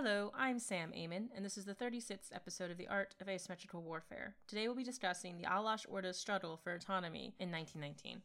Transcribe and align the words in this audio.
Hello, 0.00 0.30
I'm 0.32 0.60
Sam 0.60 0.92
Amon, 0.96 1.28
and 1.34 1.44
this 1.44 1.58
is 1.58 1.64
the 1.64 1.74
36th 1.74 2.30
episode 2.32 2.70
of 2.70 2.76
The 2.76 2.86
Art 2.86 3.16
of 3.20 3.28
Asymmetrical 3.28 3.82
Warfare. 3.82 4.36
Today 4.46 4.68
we'll 4.68 4.76
be 4.76 4.84
discussing 4.84 5.36
the 5.36 5.48
Alash 5.48 5.86
Orda's 5.90 6.16
struggle 6.16 6.56
for 6.56 6.72
autonomy 6.72 7.34
in 7.40 7.50
1919. 7.50 8.22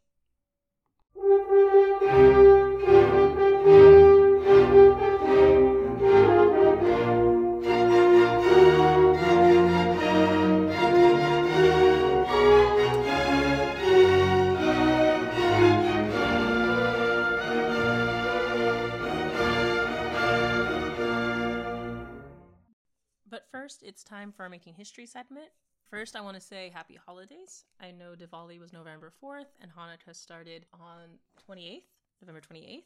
First, 23.74 23.84
it's 23.84 24.04
time 24.04 24.32
for 24.32 24.44
our 24.44 24.50
Making 24.50 24.76
History 24.76 25.08
segment. 25.08 25.48
First, 25.90 26.16
I 26.16 26.22
want 26.22 26.36
to 26.36 26.42
say 26.42 26.70
happy 26.72 26.96
holidays. 27.04 27.66
I 27.82 27.90
know 27.90 28.14
Diwali 28.14 28.60
was 28.60 28.72
November 28.72 29.12
4th 29.24 29.48
and 29.62 29.72
Hanukkah 29.72 30.16
started 30.16 30.66
on 30.74 31.18
28th, 31.50 31.82
November 32.22 32.42
28th. 32.42 32.84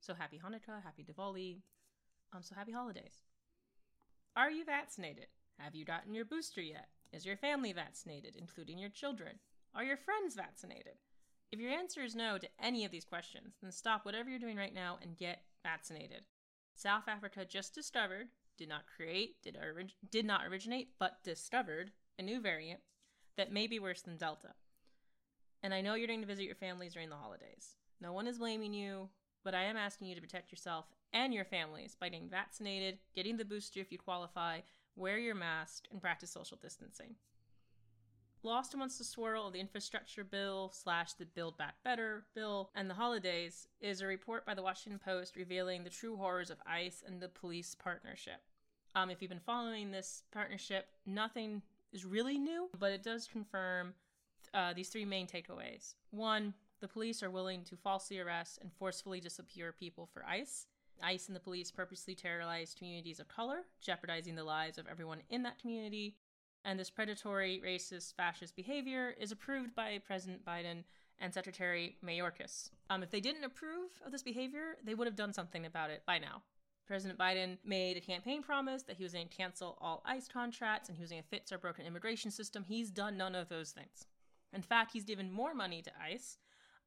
So 0.00 0.12
happy 0.12 0.38
Hanukkah, 0.38 0.82
happy 0.82 1.04
Diwali. 1.04 1.60
Um, 2.34 2.42
so 2.42 2.54
happy 2.54 2.72
holidays. 2.72 3.22
Are 4.36 4.50
you 4.50 4.64
vaccinated? 4.64 5.28
Have 5.58 5.74
you 5.74 5.86
gotten 5.86 6.12
your 6.12 6.26
booster 6.26 6.60
yet? 6.60 6.88
Is 7.12 7.24
your 7.24 7.38
family 7.38 7.72
vaccinated, 7.72 8.36
including 8.36 8.78
your 8.78 8.90
children? 8.90 9.38
Are 9.74 9.84
your 9.84 9.96
friends 9.96 10.34
vaccinated? 10.34 10.98
If 11.50 11.60
your 11.60 11.70
answer 11.70 12.02
is 12.02 12.14
no 12.14 12.36
to 12.36 12.48
any 12.62 12.84
of 12.84 12.90
these 12.90 13.06
questions, 13.06 13.54
then 13.62 13.72
stop 13.72 14.04
whatever 14.04 14.28
you're 14.28 14.38
doing 14.38 14.58
right 14.58 14.74
now 14.74 14.98
and 15.00 15.16
get 15.16 15.44
vaccinated. 15.62 16.24
South 16.74 17.04
Africa 17.08 17.46
just 17.48 17.74
discovered, 17.74 18.28
did 18.56 18.68
not 18.68 18.84
create, 18.96 19.42
did, 19.42 19.56
orig- 19.56 19.94
did 20.10 20.24
not 20.24 20.46
originate, 20.46 20.90
but 20.98 21.22
discovered 21.22 21.92
a 22.18 22.22
new 22.22 22.40
variant 22.40 22.80
that 23.36 23.52
may 23.52 23.66
be 23.66 23.78
worse 23.78 24.02
than 24.02 24.16
Delta. 24.16 24.54
And 25.62 25.74
I 25.74 25.80
know 25.80 25.94
you're 25.94 26.06
going 26.06 26.20
to 26.20 26.26
visit 26.26 26.44
your 26.44 26.54
families 26.54 26.92
during 26.94 27.08
the 27.08 27.16
holidays. 27.16 27.76
No 28.00 28.12
one 28.12 28.26
is 28.26 28.38
blaming 28.38 28.72
you, 28.72 29.08
but 29.44 29.54
I 29.54 29.64
am 29.64 29.76
asking 29.76 30.08
you 30.08 30.14
to 30.14 30.20
protect 30.20 30.50
yourself 30.50 30.86
and 31.12 31.32
your 31.32 31.44
families 31.44 31.96
by 31.98 32.08
getting 32.08 32.28
vaccinated, 32.28 32.98
getting 33.14 33.36
the 33.36 33.44
booster 33.44 33.80
if 33.80 33.90
you 33.90 33.98
qualify, 33.98 34.60
wear 34.96 35.18
your 35.18 35.34
mask, 35.34 35.84
and 35.90 36.00
practice 36.00 36.30
social 36.30 36.58
distancing. 36.60 37.14
Lost 38.46 38.74
amongst 38.74 38.98
the 38.98 39.04
swirl 39.04 39.48
of 39.48 39.54
the 39.54 39.58
infrastructure 39.58 40.22
bill 40.22 40.70
slash 40.72 41.14
the 41.14 41.26
Build 41.26 41.58
Back 41.58 41.74
Better 41.82 42.26
bill 42.32 42.70
and 42.76 42.88
the 42.88 42.94
holidays 42.94 43.66
is 43.80 44.00
a 44.00 44.06
report 44.06 44.46
by 44.46 44.54
the 44.54 44.62
Washington 44.62 45.00
Post 45.04 45.34
revealing 45.34 45.82
the 45.82 45.90
true 45.90 46.16
horrors 46.16 46.48
of 46.48 46.58
ICE 46.64 47.02
and 47.04 47.20
the 47.20 47.28
police 47.28 47.74
partnership. 47.74 48.40
Um, 48.94 49.10
if 49.10 49.20
you've 49.20 49.30
been 49.30 49.40
following 49.40 49.90
this 49.90 50.22
partnership, 50.30 50.86
nothing 51.06 51.60
is 51.92 52.04
really 52.04 52.38
new, 52.38 52.70
but 52.78 52.92
it 52.92 53.02
does 53.02 53.26
confirm 53.26 53.94
uh, 54.54 54.72
these 54.74 54.90
three 54.90 55.04
main 55.04 55.26
takeaways. 55.26 55.94
One, 56.12 56.54
the 56.78 56.86
police 56.86 57.24
are 57.24 57.30
willing 57.32 57.64
to 57.64 57.76
falsely 57.76 58.20
arrest 58.20 58.60
and 58.62 58.70
forcefully 58.78 59.18
disappear 59.18 59.72
people 59.72 60.08
for 60.14 60.24
ICE. 60.24 60.68
ICE 61.02 61.26
and 61.26 61.34
the 61.34 61.40
police 61.40 61.72
purposely 61.72 62.14
terrorize 62.14 62.76
communities 62.78 63.18
of 63.18 63.26
color, 63.26 63.62
jeopardizing 63.82 64.36
the 64.36 64.44
lives 64.44 64.78
of 64.78 64.86
everyone 64.86 65.22
in 65.30 65.42
that 65.42 65.58
community. 65.58 66.14
And 66.66 66.80
this 66.80 66.90
predatory, 66.90 67.62
racist, 67.64 68.14
fascist 68.16 68.56
behavior 68.56 69.14
is 69.20 69.30
approved 69.30 69.76
by 69.76 70.00
President 70.04 70.44
Biden 70.44 70.82
and 71.20 71.32
Secretary 71.32 71.96
Mayorkas. 72.04 72.70
Um, 72.90 73.04
if 73.04 73.10
they 73.10 73.20
didn't 73.20 73.44
approve 73.44 73.90
of 74.04 74.10
this 74.10 74.24
behavior, 74.24 74.76
they 74.84 74.94
would 74.94 75.06
have 75.06 75.14
done 75.14 75.32
something 75.32 75.64
about 75.64 75.90
it 75.90 76.02
by 76.04 76.18
now. 76.18 76.42
President 76.84 77.20
Biden 77.20 77.58
made 77.64 77.96
a 77.96 78.00
campaign 78.00 78.42
promise 78.42 78.82
that 78.82 78.96
he 78.96 79.04
was 79.04 79.12
going 79.12 79.28
to 79.28 79.34
cancel 79.34 79.78
all 79.80 80.02
ICE 80.04 80.26
contracts 80.26 80.88
and 80.88 80.98
he 80.98 81.02
was 81.02 81.10
going 81.10 81.22
to 81.22 81.28
fix 81.28 81.52
our 81.52 81.58
broken 81.58 81.86
immigration 81.86 82.32
system. 82.32 82.64
He's 82.66 82.90
done 82.90 83.16
none 83.16 83.36
of 83.36 83.48
those 83.48 83.70
things. 83.70 84.06
In 84.52 84.62
fact, 84.62 84.90
he's 84.92 85.04
given 85.04 85.30
more 85.30 85.54
money 85.54 85.82
to 85.82 85.90
ICE. 86.04 86.36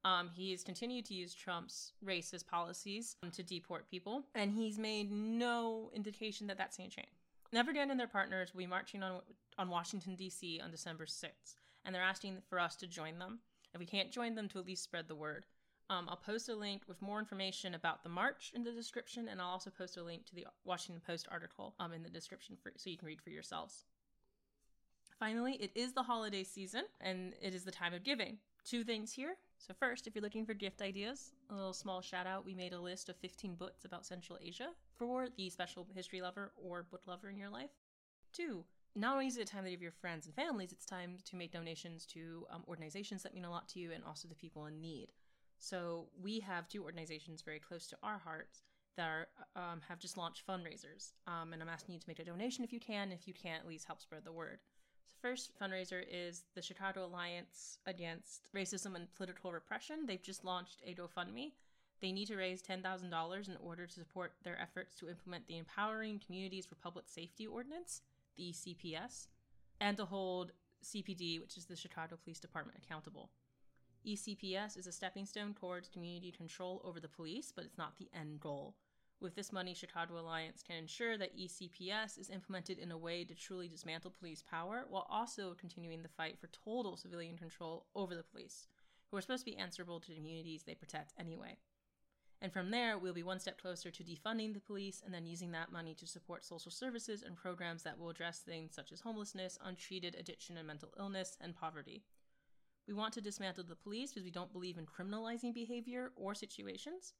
Um, 0.04 0.28
he's 0.30 0.62
continued 0.62 1.06
to 1.06 1.14
use 1.14 1.34
Trump's 1.34 1.92
racist 2.04 2.46
policies 2.46 3.16
um, 3.22 3.30
to 3.30 3.42
deport 3.42 3.90
people, 3.90 4.24
and 4.34 4.52
he's 4.52 4.78
made 4.78 5.10
no 5.10 5.90
indication 5.94 6.46
that 6.48 6.58
that's 6.58 6.76
going 6.76 6.90
to 6.90 6.96
change. 6.96 7.19
Never 7.52 7.70
again 7.70 7.90
and 7.90 7.98
their 7.98 8.06
partners 8.06 8.52
will 8.52 8.60
be 8.60 8.66
marching 8.66 9.02
on 9.02 9.20
on 9.58 9.68
Washington 9.68 10.14
D.C. 10.14 10.60
on 10.62 10.70
December 10.70 11.04
6th, 11.04 11.56
and 11.84 11.94
they're 11.94 12.02
asking 12.02 12.38
for 12.48 12.58
us 12.58 12.76
to 12.76 12.86
join 12.86 13.18
them. 13.18 13.40
If 13.74 13.80
we 13.80 13.86
can't 13.86 14.10
join 14.10 14.34
them, 14.34 14.48
to 14.48 14.58
at 14.58 14.66
least 14.66 14.82
spread 14.82 15.08
the 15.08 15.14
word. 15.14 15.46
Um, 15.90 16.06
I'll 16.08 16.16
post 16.16 16.48
a 16.48 16.54
link 16.54 16.82
with 16.86 17.02
more 17.02 17.18
information 17.18 17.74
about 17.74 18.04
the 18.04 18.08
march 18.08 18.52
in 18.54 18.62
the 18.62 18.70
description, 18.70 19.28
and 19.28 19.40
I'll 19.40 19.48
also 19.48 19.70
post 19.70 19.96
a 19.96 20.02
link 20.02 20.24
to 20.26 20.34
the 20.34 20.46
Washington 20.64 21.02
Post 21.04 21.26
article 21.30 21.74
um, 21.80 21.92
in 21.92 22.02
the 22.02 22.08
description 22.08 22.56
for, 22.62 22.72
so 22.76 22.90
you 22.90 22.96
can 22.96 23.06
read 23.06 23.20
for 23.20 23.30
yourselves. 23.30 23.84
Finally, 25.18 25.54
it 25.54 25.72
is 25.74 25.92
the 25.92 26.04
holiday 26.04 26.44
season, 26.44 26.84
and 27.00 27.34
it 27.42 27.54
is 27.54 27.64
the 27.64 27.72
time 27.72 27.92
of 27.92 28.04
giving. 28.04 28.38
Two 28.64 28.84
things 28.84 29.12
here. 29.12 29.36
So, 29.60 29.74
first, 29.78 30.06
if 30.06 30.14
you're 30.14 30.22
looking 30.22 30.46
for 30.46 30.54
gift 30.54 30.80
ideas, 30.80 31.32
a 31.50 31.54
little 31.54 31.74
small 31.74 32.00
shout 32.00 32.26
out 32.26 32.46
we 32.46 32.54
made 32.54 32.72
a 32.72 32.80
list 32.80 33.10
of 33.10 33.16
15 33.16 33.56
books 33.56 33.84
about 33.84 34.06
Central 34.06 34.38
Asia 34.40 34.70
for 34.96 35.28
the 35.36 35.50
special 35.50 35.86
history 35.94 36.22
lover 36.22 36.50
or 36.56 36.82
book 36.82 37.02
lover 37.06 37.28
in 37.28 37.36
your 37.36 37.50
life. 37.50 37.68
Two, 38.32 38.64
not 38.96 39.12
only 39.12 39.26
is 39.26 39.36
it 39.36 39.46
time 39.46 39.64
to 39.64 39.70
give 39.70 39.82
your 39.82 39.92
friends 39.92 40.24
and 40.24 40.34
families, 40.34 40.72
it's 40.72 40.86
time 40.86 41.18
to 41.26 41.36
make 41.36 41.52
donations 41.52 42.06
to 42.06 42.46
um, 42.50 42.64
organizations 42.68 43.22
that 43.22 43.34
mean 43.34 43.44
a 43.44 43.50
lot 43.50 43.68
to 43.68 43.78
you 43.78 43.92
and 43.92 44.02
also 44.02 44.28
to 44.28 44.34
people 44.34 44.64
in 44.64 44.80
need. 44.80 45.12
So 45.58 46.08
we 46.18 46.40
have 46.40 46.66
two 46.66 46.82
organizations 46.82 47.42
very 47.42 47.60
close 47.60 47.86
to 47.88 47.98
our 48.02 48.16
hearts 48.16 48.62
that 48.96 49.08
are, 49.08 49.26
um, 49.56 49.82
have 49.86 49.98
just 49.98 50.16
launched 50.16 50.46
fundraisers, 50.46 51.12
um, 51.26 51.52
and 51.52 51.60
I'm 51.60 51.68
asking 51.68 51.92
you 51.92 52.00
to 52.00 52.08
make 52.08 52.18
a 52.18 52.24
donation 52.24 52.64
if 52.64 52.72
you 52.72 52.80
can. 52.80 53.12
If 53.12 53.28
you 53.28 53.34
can't, 53.34 53.62
at 53.62 53.68
least 53.68 53.84
help 53.84 54.00
spread 54.00 54.24
the 54.24 54.32
word. 54.32 54.60
So 55.10 55.28
first 55.28 55.52
fundraiser 55.60 56.04
is 56.10 56.44
the 56.54 56.62
Chicago 56.62 57.06
Alliance 57.06 57.78
Against 57.86 58.48
Racism 58.54 58.94
and 58.94 59.12
Political 59.14 59.52
Repression. 59.52 60.06
They've 60.06 60.22
just 60.22 60.44
launched 60.44 60.82
a 60.86 60.94
GoFundMe. 60.94 61.52
They 62.00 62.12
need 62.12 62.28
to 62.28 62.36
raise 62.36 62.62
$10,000 62.62 63.48
in 63.48 63.56
order 63.62 63.86
to 63.86 63.92
support 63.92 64.32
their 64.42 64.58
efforts 64.60 64.94
to 64.96 65.08
implement 65.08 65.46
the 65.46 65.58
Empowering 65.58 66.20
Communities 66.24 66.66
for 66.66 66.76
Public 66.76 67.08
Safety 67.08 67.46
Ordinance, 67.46 68.02
the 68.36 68.52
CPS, 68.52 69.26
and 69.80 69.96
to 69.96 70.04
hold 70.04 70.52
CPD, 70.84 71.40
which 71.40 71.56
is 71.56 71.66
the 71.66 71.76
Chicago 71.76 72.16
Police 72.22 72.40
Department, 72.40 72.78
accountable. 72.82 73.30
ECPS 74.06 74.78
is 74.78 74.86
a 74.86 74.92
stepping 74.92 75.26
stone 75.26 75.52
towards 75.52 75.88
community 75.88 76.30
control 76.30 76.80
over 76.84 77.00
the 77.00 77.08
police, 77.08 77.52
but 77.54 77.64
it's 77.64 77.76
not 77.76 77.98
the 77.98 78.08
end 78.18 78.40
goal. 78.40 78.76
With 79.20 79.34
this 79.34 79.52
money, 79.52 79.74
Chicago 79.74 80.18
Alliance 80.18 80.62
can 80.62 80.76
ensure 80.76 81.18
that 81.18 81.36
ECPS 81.36 82.18
is 82.18 82.30
implemented 82.30 82.78
in 82.78 82.90
a 82.90 82.96
way 82.96 83.22
to 83.24 83.34
truly 83.34 83.68
dismantle 83.68 84.14
police 84.18 84.42
power 84.42 84.86
while 84.88 85.06
also 85.10 85.54
continuing 85.60 86.02
the 86.02 86.08
fight 86.08 86.38
for 86.40 86.46
total 86.46 86.96
civilian 86.96 87.36
control 87.36 87.84
over 87.94 88.14
the 88.14 88.22
police, 88.22 88.66
who 89.10 89.18
are 89.18 89.20
supposed 89.20 89.44
to 89.44 89.50
be 89.50 89.58
answerable 89.58 90.00
to 90.00 90.08
the 90.08 90.14
communities 90.14 90.62
they 90.62 90.74
protect 90.74 91.12
anyway. 91.18 91.58
And 92.40 92.50
from 92.50 92.70
there, 92.70 92.96
we'll 92.96 93.12
be 93.12 93.22
one 93.22 93.38
step 93.38 93.60
closer 93.60 93.90
to 93.90 94.02
defunding 94.02 94.54
the 94.54 94.60
police 94.60 95.02
and 95.04 95.12
then 95.12 95.26
using 95.26 95.50
that 95.50 95.70
money 95.70 95.94
to 95.96 96.06
support 96.06 96.42
social 96.42 96.70
services 96.70 97.22
and 97.22 97.36
programs 97.36 97.82
that 97.82 97.98
will 97.98 98.08
address 98.08 98.38
things 98.38 98.74
such 98.74 98.90
as 98.90 99.00
homelessness, 99.00 99.58
untreated 99.62 100.16
addiction 100.18 100.56
and 100.56 100.66
mental 100.66 100.94
illness, 100.98 101.36
and 101.42 101.54
poverty. 101.54 102.04
We 102.88 102.94
want 102.94 103.12
to 103.14 103.20
dismantle 103.20 103.64
the 103.64 103.76
police 103.76 104.12
because 104.12 104.24
we 104.24 104.30
don't 104.30 104.52
believe 104.52 104.78
in 104.78 104.86
criminalizing 104.86 105.52
behavior 105.52 106.12
or 106.16 106.34
situations. 106.34 107.12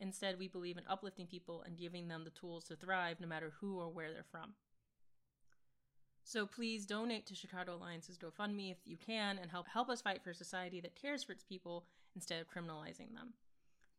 Instead, 0.00 0.38
we 0.38 0.48
believe 0.48 0.76
in 0.76 0.84
uplifting 0.88 1.26
people 1.26 1.62
and 1.64 1.78
giving 1.78 2.08
them 2.08 2.24
the 2.24 2.30
tools 2.30 2.64
to 2.64 2.76
thrive 2.76 3.20
no 3.20 3.26
matter 3.26 3.52
who 3.60 3.78
or 3.78 3.88
where 3.88 4.12
they're 4.12 4.24
from. 4.30 4.54
So 6.24 6.46
please 6.46 6.86
donate 6.86 7.26
to 7.26 7.34
Chicago 7.34 7.76
Alliance's 7.76 8.18
GoFundMe 8.18 8.70
if 8.70 8.78
you 8.86 8.96
can 8.96 9.38
and 9.38 9.50
help 9.50 9.68
help 9.68 9.90
us 9.90 10.00
fight 10.00 10.22
for 10.22 10.30
a 10.30 10.34
society 10.34 10.80
that 10.80 11.00
cares 11.00 11.22
for 11.22 11.32
its 11.32 11.44
people 11.44 11.84
instead 12.14 12.40
of 12.40 12.48
criminalizing 12.48 13.14
them. 13.14 13.34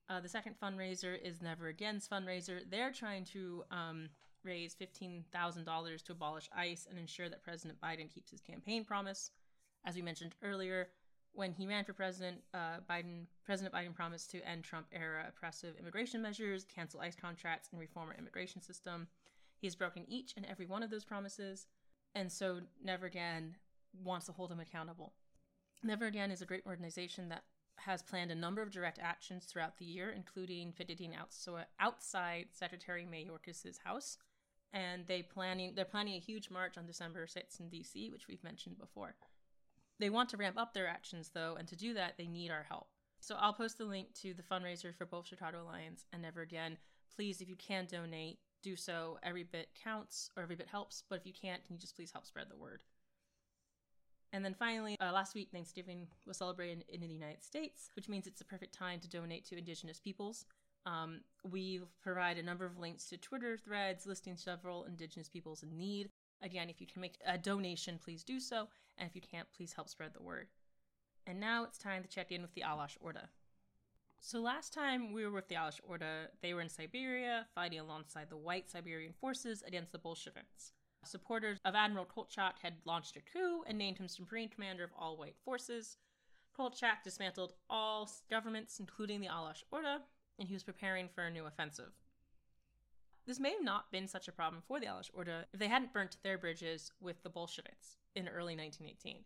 Uh, 0.10 0.20
the 0.20 0.30
second 0.30 0.56
fundraiser 0.62 1.20
is 1.22 1.42
Never 1.42 1.68
Again's 1.68 2.08
fundraiser. 2.08 2.60
They're 2.70 2.92
trying 2.92 3.26
to 3.26 3.64
um, 3.72 4.10
raise 4.44 4.76
$15,000 4.76 6.04
to 6.04 6.12
abolish 6.12 6.50
ICE 6.56 6.88
and 6.90 7.00
ensure 7.00 7.30
that 7.30 7.44
President 7.44 7.80
Biden 7.82 8.14
keeps 8.14 8.32
his 8.32 8.42
campaign 8.42 8.86
promise. 8.86 9.32
As 9.86 9.96
we 9.96 10.02
mentioned 10.02 10.36
earlier, 10.44 10.90
when 11.36 11.54
he 11.54 11.68
ran 11.68 11.84
for 11.84 11.94
president, 11.94 12.42
uh, 12.54 12.78
Biden 12.90 13.26
President 13.44 13.74
Biden 13.74 13.94
promised 13.94 14.32
to 14.32 14.42
end 14.48 14.64
Trump-era 14.64 15.26
oppressive 15.28 15.76
immigration 15.80 16.22
measures, 16.22 16.66
cancel 16.66 17.02
ICE 17.02 17.16
contracts, 17.16 17.70
and 17.72 17.80
reform 17.80 18.10
our 18.10 18.16
immigration 18.16 18.62
system. 18.62 19.08
He 19.58 19.68
has 19.68 19.76
broken 19.76 20.06
each 20.08 20.34
and 20.36 20.46
every 20.46 20.66
one 20.66 20.84
of 20.84 20.90
those 20.90 21.06
promises, 21.06 21.68
and 22.14 22.32
so 22.32 22.62
Never 22.84 23.06
Again 23.06 23.56
wants 24.04 24.26
to 24.28 24.32
hold 24.32 24.52
him 24.52 24.60
accountable. 24.60 25.14
Never 25.84 26.06
Again 26.06 26.32
is 26.32 26.42
a 26.42 26.46
great 26.46 26.66
organization 26.66 27.30
that 27.30 27.44
has 27.78 28.02
planned 28.02 28.32
a 28.32 28.36
number 28.36 28.62
of 28.62 28.72
direct 28.72 29.00
actions 29.02 29.46
throughout 29.46 29.78
the 29.78 29.86
year, 29.86 30.10
including 30.10 30.74
visiting 30.78 31.14
outside 31.80 32.46
Secretary 32.52 33.06
Mayorkas' 33.06 33.80
house, 33.84 34.18
and 34.74 35.06
they 35.08 35.22
planning 35.22 35.74
they're 35.76 35.86
planning 35.86 36.16
a 36.16 36.20
huge 36.20 36.50
march 36.50 36.78
on 36.78 36.86
December 36.86 37.26
6th 37.26 37.60
in 37.60 37.70
D.C., 37.70 38.10
which 38.10 38.28
we've 38.28 38.44
mentioned 38.44 38.78
before. 38.78 39.16
They 40.00 40.10
want 40.10 40.30
to 40.30 40.38
ramp 40.38 40.58
up 40.58 40.74
their 40.74 40.88
actions, 40.88 41.32
though, 41.34 41.56
and 41.58 41.68
to 41.68 41.76
do 41.76 41.94
that, 41.94 42.16
they 42.18 42.28
need 42.28 42.52
our 42.52 42.64
help. 42.64 42.88
So 43.20 43.36
I'll 43.40 43.54
post 43.54 43.78
the 43.78 43.86
link 43.86 44.14
to 44.22 44.34
the 44.34 44.44
fundraiser 44.44 44.94
for 44.94 45.06
both 45.06 45.28
Chicago 45.28 45.64
Alliance 45.64 46.06
and 46.12 46.22
Never 46.22 46.42
Again. 46.42 46.78
Please, 47.16 47.42
if 47.42 47.50
you 47.50 47.56
can 47.56 47.86
donate, 47.86 48.40
do 48.62 48.76
so. 48.76 49.18
Every 49.24 49.44
bit 49.44 49.70
counts, 49.84 50.30
or 50.36 50.44
every 50.44 50.56
bit 50.56 50.68
helps. 50.68 51.04
But 51.10 51.20
if 51.20 51.26
you 51.26 51.34
can't, 51.34 51.64
can 51.66 51.76
you 51.76 51.80
just 51.80 51.96
please 51.96 52.12
help 52.12 52.26
spread 52.26 52.48
the 52.50 52.58
word? 52.58 52.84
And 54.34 54.44
then 54.44 54.54
finally, 54.54 54.98
uh, 55.00 55.14
last 55.14 55.34
week, 55.34 55.50
Thanksgiving 55.52 56.08
was 56.28 56.38
celebrated 56.38 56.84
in 56.90 57.00
the 57.00 57.08
United 57.08 57.44
States, 57.44 57.90
which 57.96 58.10
means 58.10 58.28
it's 58.28 58.42
a 58.42 58.46
perfect 58.46 58.74
time 58.74 59.00
to 59.00 59.08
donate 59.08 59.46
to 59.46 59.58
Indigenous 59.58 60.00
peoples. 60.00 60.46
Um, 60.86 61.22
we 61.50 61.80
provide 62.04 62.38
a 62.38 62.44
number 62.44 62.66
of 62.66 62.78
links 62.78 63.06
to 63.06 63.18
Twitter 63.18 63.58
threads 63.58 64.06
listing 64.06 64.36
several 64.36 64.84
Indigenous 64.84 65.30
peoples 65.30 65.64
in 65.64 65.78
need. 65.78 66.10
Again, 66.42 66.70
if 66.70 66.82
you 66.82 66.86
can 66.86 67.02
make 67.02 67.18
a 67.26 67.38
donation, 67.38 67.98
please 68.04 68.24
do 68.24 68.40
so. 68.40 68.68
And 68.98 69.10
if 69.10 69.16
you 69.16 69.22
can't, 69.22 69.48
please 69.56 69.74
help 69.74 69.90
spread 69.90 70.14
the 70.14 70.24
word. 70.24 70.48
And 71.28 71.40
now 71.40 71.64
it's 71.64 71.78
time 71.78 72.04
to 72.04 72.10
check 72.10 72.32
in 72.32 72.42
with 72.42 72.54
the 72.54 72.62
Alash 72.62 72.98
Orda. 73.04 73.28
So 74.20 74.40
last 74.40 74.74
time 74.74 75.12
we 75.12 75.24
were 75.26 75.32
with 75.32 75.48
the 75.50 75.56
Alash 75.56 75.80
Orda, 75.90 76.28
they 76.42 76.54
were 76.54 76.62
in 76.62 76.70
Siberia, 76.70 77.46
fighting 77.54 77.80
alongside 77.80 78.30
the 78.30 78.38
white 78.38 78.70
Siberian 78.70 79.14
forces 79.20 79.64
against 79.68 79.92
the 79.92 79.98
Bolsheviks. 79.98 80.74
Supporters 81.04 81.60
of 81.66 81.76
Admiral 81.76 82.06
Kolchak 82.06 82.60
had 82.64 82.74
launched 82.86 83.18
a 83.18 83.22
coup 83.22 83.64
and 83.68 83.78
named 83.78 83.98
him 84.00 84.08
Supreme 84.08 84.50
Commander 84.50 84.84
of 84.84 84.90
all 84.98 85.18
white 85.18 85.36
forces. 85.44 85.98
Kolchak 86.56 87.04
dismantled 87.04 87.54
all 87.70 88.10
governments, 88.30 88.80
including 88.80 89.22
the 89.22 89.28
Alash 89.28 89.64
Orda, 89.72 90.00
and 90.40 90.48
he 90.48 90.56
was 90.56 90.64
preparing 90.64 91.08
for 91.08 91.24
a 91.24 91.30
new 91.30 91.46
offensive. 91.46 91.92
This 93.28 93.40
may 93.40 93.52
have 93.52 93.64
not 93.64 93.92
been 93.92 94.08
such 94.08 94.28
a 94.28 94.32
problem 94.32 94.64
for 94.68 94.80
the 94.80 94.88
Alash 94.88 95.12
Orda 95.12 95.46
if 95.54 95.60
they 95.60 95.68
hadn't 95.68 95.94
burnt 95.94 96.18
their 96.24 96.38
bridges 96.38 96.92
with 97.00 97.22
the 97.22 97.30
Bolsheviks 97.30 97.98
in 98.16 98.28
early 98.28 98.56
1918. 98.56 99.24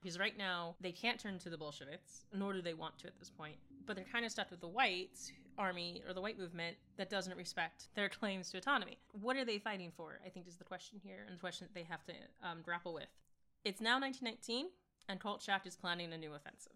Because 0.00 0.18
right 0.18 0.36
now, 0.38 0.76
they 0.80 0.92
can't 0.92 1.18
turn 1.18 1.38
to 1.40 1.50
the 1.50 1.58
Bolsheviks, 1.58 2.24
nor 2.32 2.52
do 2.52 2.62
they 2.62 2.74
want 2.74 2.98
to 2.98 3.08
at 3.08 3.18
this 3.18 3.30
point. 3.30 3.56
But 3.84 3.96
they're 3.96 4.04
kind 4.04 4.24
of 4.24 4.30
stuck 4.30 4.50
with 4.50 4.60
the 4.60 4.68
white 4.68 5.18
army 5.58 6.02
or 6.06 6.14
the 6.14 6.20
white 6.20 6.38
movement 6.38 6.76
that 6.96 7.10
doesn't 7.10 7.36
respect 7.36 7.88
their 7.94 8.08
claims 8.20 8.50
to 8.50 8.58
autonomy. 8.58 8.98
What 9.12 9.36
are 9.36 9.44
they 9.44 9.58
fighting 9.58 9.92
for? 9.96 10.20
I 10.24 10.28
think 10.28 10.46
is 10.46 10.56
the 10.56 10.64
question 10.64 11.00
here, 11.02 11.24
and 11.26 11.36
the 11.36 11.40
question 11.40 11.66
that 11.66 11.78
they 11.78 11.86
have 11.86 12.04
to 12.04 12.12
um, 12.42 12.58
grapple 12.62 12.94
with. 12.94 13.08
It's 13.64 13.80
now 13.80 14.00
1919, 14.00 14.66
and 15.08 15.18
Kolchak 15.18 15.66
is 15.66 15.76
planning 15.76 16.12
a 16.12 16.18
new 16.18 16.32
offensive. 16.32 16.72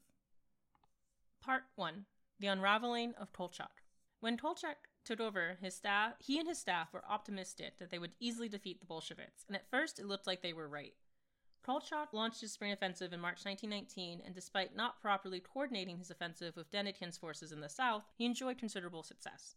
Part 1.40 1.62
1 1.76 2.06
The 2.40 2.48
Unraveling 2.48 3.14
of 3.20 3.32
Kolchak. 3.32 3.82
When 4.20 4.36
Kolchak 4.36 4.88
took 5.04 5.20
over, 5.20 5.58
his 5.60 5.74
staff, 5.74 6.14
he 6.18 6.38
and 6.38 6.48
his 6.48 6.58
staff 6.58 6.92
were 6.92 7.04
optimistic 7.08 7.78
that 7.78 7.90
they 7.90 7.98
would 7.98 8.12
easily 8.20 8.48
defeat 8.48 8.80
the 8.80 8.86
Bolsheviks, 8.86 9.44
and 9.46 9.56
at 9.56 9.70
first 9.70 9.98
it 9.98 10.06
looked 10.06 10.26
like 10.26 10.42
they 10.42 10.52
were 10.52 10.68
right. 10.68 10.94
Kolchak 11.64 12.12
launched 12.12 12.40
his 12.40 12.52
spring 12.52 12.72
offensive 12.72 13.12
in 13.12 13.20
March 13.20 13.44
1919, 13.44 14.20
and 14.24 14.34
despite 14.34 14.74
not 14.74 15.00
properly 15.00 15.38
coordinating 15.38 15.98
his 15.98 16.10
offensive 16.10 16.56
with 16.56 16.70
Denikin's 16.70 17.16
forces 17.16 17.52
in 17.52 17.60
the 17.60 17.68
south, 17.68 18.02
he 18.16 18.24
enjoyed 18.24 18.58
considerable 18.58 19.04
success. 19.04 19.54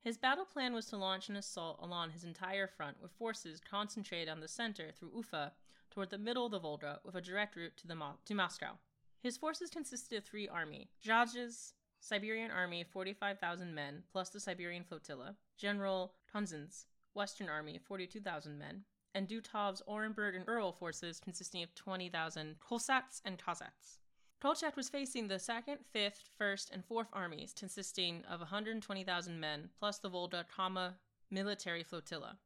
His 0.00 0.16
battle 0.16 0.46
plan 0.46 0.72
was 0.72 0.86
to 0.86 0.96
launch 0.96 1.28
an 1.28 1.36
assault 1.36 1.80
along 1.82 2.12
his 2.12 2.24
entire 2.24 2.66
front 2.66 3.02
with 3.02 3.12
forces 3.12 3.60
concentrated 3.60 4.28
on 4.28 4.40
the 4.40 4.48
center 4.48 4.90
through 4.90 5.12
Ufa 5.14 5.52
toward 5.90 6.10
the 6.10 6.18
middle 6.18 6.46
of 6.46 6.52
the 6.52 6.58
Volga 6.58 7.00
with 7.04 7.14
a 7.14 7.20
direct 7.20 7.56
route 7.56 7.76
to, 7.76 7.94
Mo- 7.94 8.18
to 8.24 8.34
Moscow. 8.34 8.78
His 9.20 9.36
forces 9.36 9.68
consisted 9.68 10.16
of 10.16 10.24
three 10.24 10.48
armies 10.48 10.88
Zhazh's 11.04 11.74
Siberian 12.00 12.50
Army, 12.50 12.84
45,000 12.84 13.74
men, 13.74 14.04
plus 14.12 14.30
the 14.30 14.40
Siberian 14.40 14.84
Flotilla, 14.84 15.36
General 15.56 16.14
Khanzhin's 16.32 16.86
Western 17.12 17.48
Army, 17.48 17.78
42,000 17.78 18.56
men, 18.56 18.84
and 19.14 19.28
Dutov's 19.28 19.82
Orenburg 19.88 20.36
and 20.36 20.46
Ural 20.46 20.72
forces 20.72 21.20
consisting 21.20 21.62
of 21.62 21.74
20,000 21.74 22.56
Cossacks 22.60 23.20
and 23.24 23.38
Cossacks. 23.38 23.98
Kolchak 24.40 24.76
was 24.76 24.88
facing 24.88 25.26
the 25.26 25.34
2nd, 25.34 25.78
5th, 25.94 26.30
1st, 26.40 26.70
and 26.72 26.86
4th 26.88 27.08
armies, 27.12 27.52
consisting 27.58 28.24
of 28.30 28.38
120,000 28.38 29.40
men, 29.40 29.70
plus 29.78 29.98
the 29.98 30.08
Volga 30.08 30.46
Kama 30.54 30.94
military 31.30 31.82
flotilla. 31.82 32.38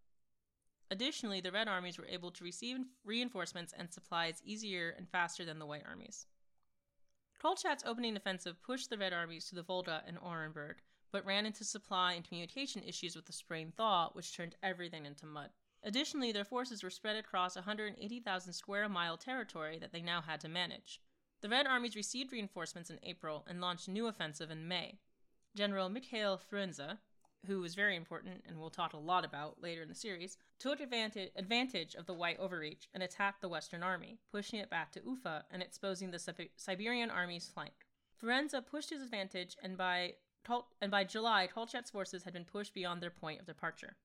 Additionally, 0.90 1.40
the 1.40 1.52
Red 1.52 1.68
armies 1.68 1.98
were 1.98 2.06
able 2.06 2.30
to 2.30 2.44
receive 2.44 2.78
reinforcements 3.04 3.74
and 3.76 3.92
supplies 3.92 4.42
easier 4.44 4.94
and 4.96 5.08
faster 5.08 5.44
than 5.44 5.58
the 5.58 5.66
White 5.66 5.84
armies. 5.88 6.26
Kolchak's 7.42 7.84
opening 7.84 8.16
offensive 8.16 8.62
pushed 8.62 8.88
the 8.88 8.98
Red 8.98 9.12
armies 9.12 9.46
to 9.46 9.54
the 9.54 9.62
Volga 9.62 10.02
and 10.06 10.18
Orenburg, 10.18 10.76
but 11.10 11.26
ran 11.26 11.44
into 11.44 11.64
supply 11.64 12.12
and 12.12 12.26
communication 12.26 12.82
issues 12.82 13.16
with 13.16 13.26
the 13.26 13.32
spring 13.32 13.72
thaw, 13.76 14.10
which 14.12 14.34
turned 14.34 14.54
everything 14.62 15.04
into 15.04 15.26
mud. 15.26 15.50
Additionally, 15.84 16.30
their 16.30 16.44
forces 16.44 16.82
were 16.82 16.90
spread 16.90 17.16
across 17.16 17.56
180,000 17.56 18.52
square 18.52 18.88
mile 18.88 19.16
territory 19.16 19.78
that 19.78 19.92
they 19.92 20.00
now 20.00 20.20
had 20.20 20.40
to 20.40 20.48
manage. 20.48 21.00
The 21.40 21.48
Red 21.48 21.66
armies 21.66 21.96
received 21.96 22.32
reinforcements 22.32 22.88
in 22.88 23.00
April 23.02 23.44
and 23.48 23.60
launched 23.60 23.88
a 23.88 23.90
new 23.90 24.06
offensive 24.06 24.50
in 24.50 24.68
May. 24.68 25.00
General 25.56 25.88
Mikhail 25.88 26.38
Frunze, 26.38 26.98
who 27.46 27.60
was 27.60 27.74
very 27.74 27.96
important 27.96 28.44
and 28.46 28.60
we'll 28.60 28.70
talk 28.70 28.92
a 28.92 28.98
lot 28.98 29.24
about 29.24 29.60
later 29.60 29.82
in 29.82 29.88
the 29.88 29.94
series, 29.94 30.38
took 30.60 30.78
advantage, 30.78 31.32
advantage 31.34 31.96
of 31.96 32.06
the 32.06 32.14
white 32.14 32.38
overreach 32.38 32.88
and 32.94 33.02
attacked 33.02 33.40
the 33.40 33.48
Western 33.48 33.82
Army, 33.82 34.20
pushing 34.30 34.60
it 34.60 34.70
back 34.70 34.92
to 34.92 35.02
Ufa 35.04 35.46
and 35.50 35.62
exposing 35.62 36.12
the 36.12 36.46
Siberian 36.56 37.10
Army's 37.10 37.48
flank. 37.48 37.72
Frunze 38.22 38.54
pushed 38.70 38.90
his 38.90 39.02
advantage, 39.02 39.56
and 39.60 39.76
by, 39.76 40.14
and 40.80 40.92
by 40.92 41.02
July, 41.02 41.48
Kolchak's 41.52 41.90
forces 41.90 42.22
had 42.22 42.32
been 42.32 42.44
pushed 42.44 42.72
beyond 42.72 43.02
their 43.02 43.10
point 43.10 43.40
of 43.40 43.46
departure 43.46 43.96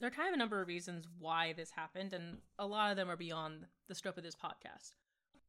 there 0.00 0.08
are 0.08 0.12
kind 0.12 0.28
of 0.28 0.34
a 0.34 0.38
number 0.38 0.60
of 0.60 0.68
reasons 0.68 1.06
why 1.18 1.52
this 1.56 1.70
happened, 1.70 2.12
and 2.12 2.38
a 2.58 2.66
lot 2.66 2.90
of 2.90 2.96
them 2.96 3.10
are 3.10 3.16
beyond 3.16 3.66
the 3.88 3.94
scope 3.94 4.16
of 4.16 4.24
this 4.24 4.36
podcast. 4.36 4.92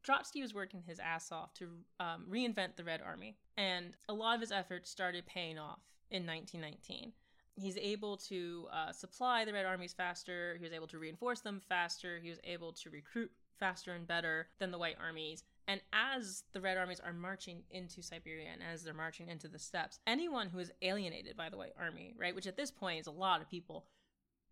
Trotsky 0.02 0.42
was 0.42 0.54
working 0.54 0.82
his 0.82 1.00
ass 1.00 1.32
off 1.32 1.54
to 1.56 1.70
um, 2.00 2.26
reinvent 2.30 2.76
the 2.76 2.84
Red 2.84 3.02
Army, 3.06 3.38
and 3.58 3.94
a 4.08 4.14
lot 4.14 4.36
of 4.36 4.42
his 4.42 4.52
efforts 4.52 4.90
started 4.90 5.26
paying 5.26 5.60
off 5.60 5.80
in 6.10 6.26
1919. 6.26 7.12
He's 7.56 7.78
able 7.78 8.18
to 8.18 8.68
uh, 8.72 8.92
supply 8.94 9.44
the 9.44 9.54
Red 9.54 9.66
Armies 9.66 9.94
faster, 9.94 10.56
he 10.58 10.64
was 10.64 10.74
able 10.74 10.88
to 10.88 11.00
reinforce 11.00 11.42
them 11.42 11.62
faster, 11.68 12.20
he 12.24 12.30
was 12.30 12.40
able 12.46 12.72
to 12.74 12.90
recruit 12.90 13.32
faster 13.60 13.92
and 13.92 14.08
better 14.08 14.48
than 14.60 14.72
the 14.72 14.78
White 14.78 14.96
Armies. 15.04 15.44
And 15.68 15.82
as 15.94 16.46
the 16.54 16.62
Red 16.62 16.78
Armies 16.78 17.02
are 17.02 17.14
marching 17.14 17.64
into 17.70 18.02
Siberia 18.02 18.50
and 18.52 18.62
as 18.64 18.84
they're 18.84 18.94
marching 18.94 19.28
into 19.28 19.48
the 19.48 19.60
steppes, 19.60 20.00
anyone 20.08 20.48
who 20.50 20.60
is 20.60 20.72
alienated 20.82 21.38
by 21.38 21.50
the 21.50 21.58
White 21.58 21.76
Army, 21.78 22.16
right, 22.18 22.34
which 22.34 22.48
at 22.48 22.58
this 22.58 22.72
point 22.72 23.02
is 23.02 23.08
a 23.08 23.12
lot 23.12 23.42
of 23.42 23.50
people, 23.50 23.86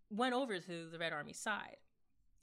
went 0.10 0.34
over 0.34 0.60
to 0.60 0.90
the 0.90 1.00
Red 1.00 1.14
Army 1.14 1.34
side. 1.34 1.78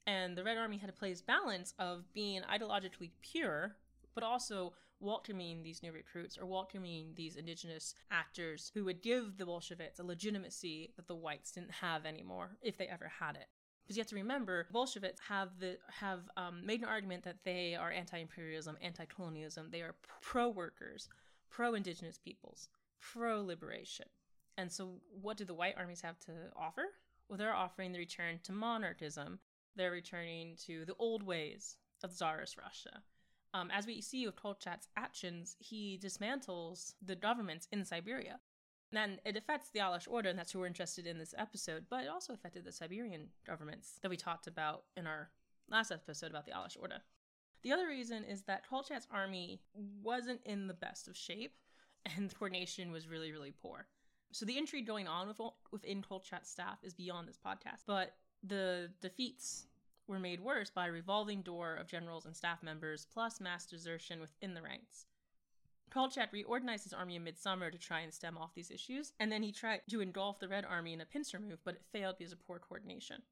And 0.06 0.36
the 0.36 0.44
Red 0.44 0.58
Army 0.58 0.76
had 0.76 0.88
to 0.88 0.92
play 0.92 1.10
this 1.10 1.22
balance 1.22 1.72
of 1.78 2.12
being 2.12 2.42
ideologically 2.42 3.10
pure, 3.22 3.76
but 4.14 4.22
also 4.22 4.74
welcoming 5.00 5.62
these 5.62 5.82
new 5.82 5.92
recruits 5.92 6.38
or 6.38 6.46
welcoming 6.46 7.12
these 7.14 7.36
indigenous 7.36 7.94
actors 8.10 8.70
who 8.74 8.84
would 8.84 9.02
give 9.02 9.36
the 9.36 9.46
Bolsheviks 9.46 9.98
a 9.98 10.04
legitimacy 10.04 10.92
that 10.96 11.06
the 11.06 11.14
whites 11.14 11.52
didn't 11.52 11.72
have 11.72 12.06
anymore, 12.06 12.56
if 12.62 12.76
they 12.76 12.86
ever 12.86 13.10
had 13.20 13.36
it. 13.36 13.46
Because 13.82 13.96
you 13.96 14.00
have 14.00 14.08
to 14.08 14.14
remember, 14.16 14.66
Bolsheviks 14.72 15.20
have 15.28 15.50
the 15.58 15.76
have 15.88 16.20
um, 16.38 16.64
made 16.64 16.80
an 16.80 16.88
argument 16.88 17.22
that 17.24 17.44
they 17.44 17.74
are 17.74 17.92
anti-imperialism, 17.92 18.78
anti-colonialism. 18.80 19.68
They 19.70 19.82
are 19.82 19.94
pro-workers, 20.22 21.10
pro-indigenous 21.50 22.16
peoples, 22.16 22.68
pro-liberation. 23.00 24.06
And 24.56 24.72
so, 24.72 25.00
what 25.20 25.36
do 25.36 25.44
the 25.44 25.52
white 25.52 25.74
armies 25.76 26.00
have 26.00 26.18
to 26.20 26.32
offer? 26.56 26.84
Well, 27.28 27.38
they're 27.38 27.54
offering 27.54 27.92
the 27.92 27.98
return 27.98 28.40
to 28.44 28.52
monarchism. 28.52 29.38
They're 29.76 29.90
returning 29.90 30.56
to 30.66 30.84
the 30.84 30.94
old 30.98 31.22
ways 31.22 31.76
of 32.02 32.12
Tsarist 32.12 32.56
Russia. 32.56 33.02
Um, 33.54 33.70
as 33.70 33.86
we 33.86 34.00
see 34.00 34.26
with 34.26 34.36
Kolchak's 34.36 34.88
actions, 34.96 35.56
he 35.58 35.98
dismantles 36.02 36.94
the 37.00 37.16
governments 37.16 37.68
in 37.72 37.84
Siberia. 37.84 38.40
And 38.92 39.20
it 39.24 39.36
affects 39.36 39.70
the 39.70 39.80
Alash 39.80 40.06
order, 40.08 40.28
and 40.28 40.38
that's 40.38 40.52
who 40.52 40.60
we're 40.60 40.66
interested 40.66 41.06
in 41.06 41.18
this 41.18 41.34
episode, 41.36 41.86
but 41.90 42.04
it 42.04 42.08
also 42.08 42.32
affected 42.32 42.64
the 42.64 42.72
Siberian 42.72 43.28
governments 43.46 43.98
that 44.02 44.08
we 44.08 44.16
talked 44.16 44.46
about 44.46 44.84
in 44.96 45.06
our 45.06 45.30
last 45.68 45.90
episode 45.90 46.30
about 46.30 46.46
the 46.46 46.52
Alash 46.52 46.76
order. 46.80 47.02
The 47.62 47.72
other 47.72 47.88
reason 47.88 48.24
is 48.24 48.42
that 48.42 48.68
Kolchak's 48.70 49.08
army 49.10 49.62
wasn't 50.02 50.42
in 50.44 50.66
the 50.66 50.74
best 50.74 51.08
of 51.08 51.16
shape, 51.16 51.54
and 52.16 52.32
coordination 52.38 52.92
was 52.92 53.08
really, 53.08 53.32
really 53.32 53.52
poor. 53.52 53.86
So 54.34 54.44
the 54.44 54.58
intrigue 54.58 54.84
going 54.84 55.06
on 55.06 55.28
with, 55.28 55.40
within 55.70 56.02
Kolchak's 56.02 56.50
staff 56.50 56.78
is 56.82 56.92
beyond 56.92 57.28
this 57.28 57.38
podcast, 57.38 57.84
but 57.86 58.16
the 58.42 58.90
defeats 59.00 59.68
were 60.08 60.18
made 60.18 60.40
worse 60.40 60.70
by 60.70 60.88
a 60.88 60.90
revolving 60.90 61.42
door 61.42 61.76
of 61.76 61.86
generals 61.86 62.26
and 62.26 62.34
staff 62.34 62.60
members, 62.60 63.06
plus 63.14 63.40
mass 63.40 63.64
desertion 63.64 64.20
within 64.20 64.52
the 64.54 64.60
ranks. 64.60 65.06
Kolchak 65.88 66.32
reorganized 66.32 66.82
his 66.82 66.92
army 66.92 67.14
in 67.14 67.22
midsummer 67.22 67.70
to 67.70 67.78
try 67.78 68.00
and 68.00 68.12
stem 68.12 68.36
off 68.36 68.56
these 68.56 68.72
issues, 68.72 69.12
and 69.20 69.30
then 69.30 69.44
he 69.44 69.52
tried 69.52 69.82
to 69.88 70.00
engulf 70.00 70.40
the 70.40 70.48
Red 70.48 70.64
Army 70.64 70.92
in 70.92 71.00
a 71.00 71.06
pincer 71.06 71.38
move, 71.38 71.60
but 71.64 71.76
it 71.76 71.84
failed 71.92 72.16
because 72.18 72.32
of 72.32 72.44
poor 72.44 72.58
coordination. 72.58 73.22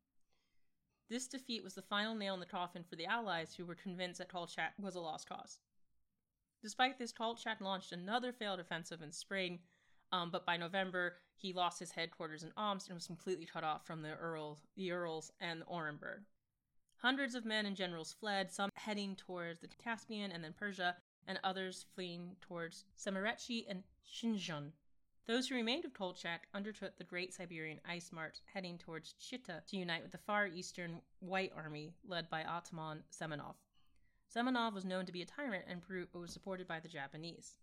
This 1.11 1.26
defeat 1.26 1.64
was 1.64 1.75
the 1.75 1.82
final 1.82 2.14
nail 2.14 2.35
in 2.35 2.40
the 2.40 2.47
coffin 2.47 2.85
for 2.88 2.94
the 2.94 3.06
Allies, 3.06 3.56
who 3.56 3.66
were 3.66 3.75
convinced 3.75 4.18
that 4.18 4.28
Kolchak 4.28 4.75
was 4.78 4.94
a 4.94 5.00
lost 5.00 5.28
cause. 5.28 5.59
Despite 6.62 6.97
this, 6.97 7.11
Kolchak 7.11 7.61
launched 7.61 7.90
another 7.90 8.32
failed 8.32 8.61
offensive 8.61 9.02
in 9.02 9.11
spring, 9.11 9.59
um, 10.12 10.31
but 10.31 10.47
by 10.47 10.57
November, 10.57 11.16
he 11.37 11.52
lost 11.52 11.81
his 11.81 11.90
headquarters 11.90 12.42
in 12.42 12.52
Omsk 12.57 12.88
and 12.88 12.97
was 12.97 13.07
completely 13.07 13.47
cut 13.47 13.64
off 13.64 13.87
from 13.87 14.02
the 14.02 14.11
Urals, 14.11 14.61
the 14.76 14.83
Urals 14.83 15.33
and 15.40 15.62
Orenburg. 15.66 16.21
Hundreds 16.99 17.35
of 17.35 17.45
men 17.45 17.66
and 17.66 17.75
generals 17.75 18.12
fled, 18.12 18.52
some 18.52 18.71
heading 18.75 19.16
towards 19.16 19.61
the 19.61 19.69
Caspian 19.83 20.31
and 20.31 20.45
then 20.45 20.52
Persia, 20.52 20.95
and 21.26 21.40
others 21.42 21.87
fleeing 21.95 22.37
towards 22.40 22.85
Semirechye 22.97 23.64
and 23.69 23.83
Xinjiang. 24.07 24.73
Those 25.26 25.49
who 25.49 25.54
remained 25.54 25.85
with 25.85 25.95
Kolchak 25.95 26.49
undertook 26.52 26.97
the 26.97 27.04
Great 27.04 27.33
Siberian 27.33 27.81
Ice 27.88 28.11
March 28.12 28.38
heading 28.52 28.76
towards 28.76 29.14
Chita 29.14 29.62
to 29.66 29.76
unite 29.76 30.02
with 30.02 30.12
the 30.12 30.19
far 30.19 30.47
eastern 30.47 31.00
White 31.21 31.52
Army 31.57 31.95
led 32.04 32.28
by 32.28 32.42
Ataman 32.42 33.04
Semenov. 33.11 33.54
Semenov 34.35 34.75
was 34.75 34.85
known 34.85 35.07
to 35.07 35.12
be 35.12 35.23
a 35.23 35.26
tyrant 35.26 35.64
and 35.69 35.81
was 36.12 36.33
supported 36.33 36.66
by 36.66 36.81
the 36.81 36.88
Japanese. 36.88 37.57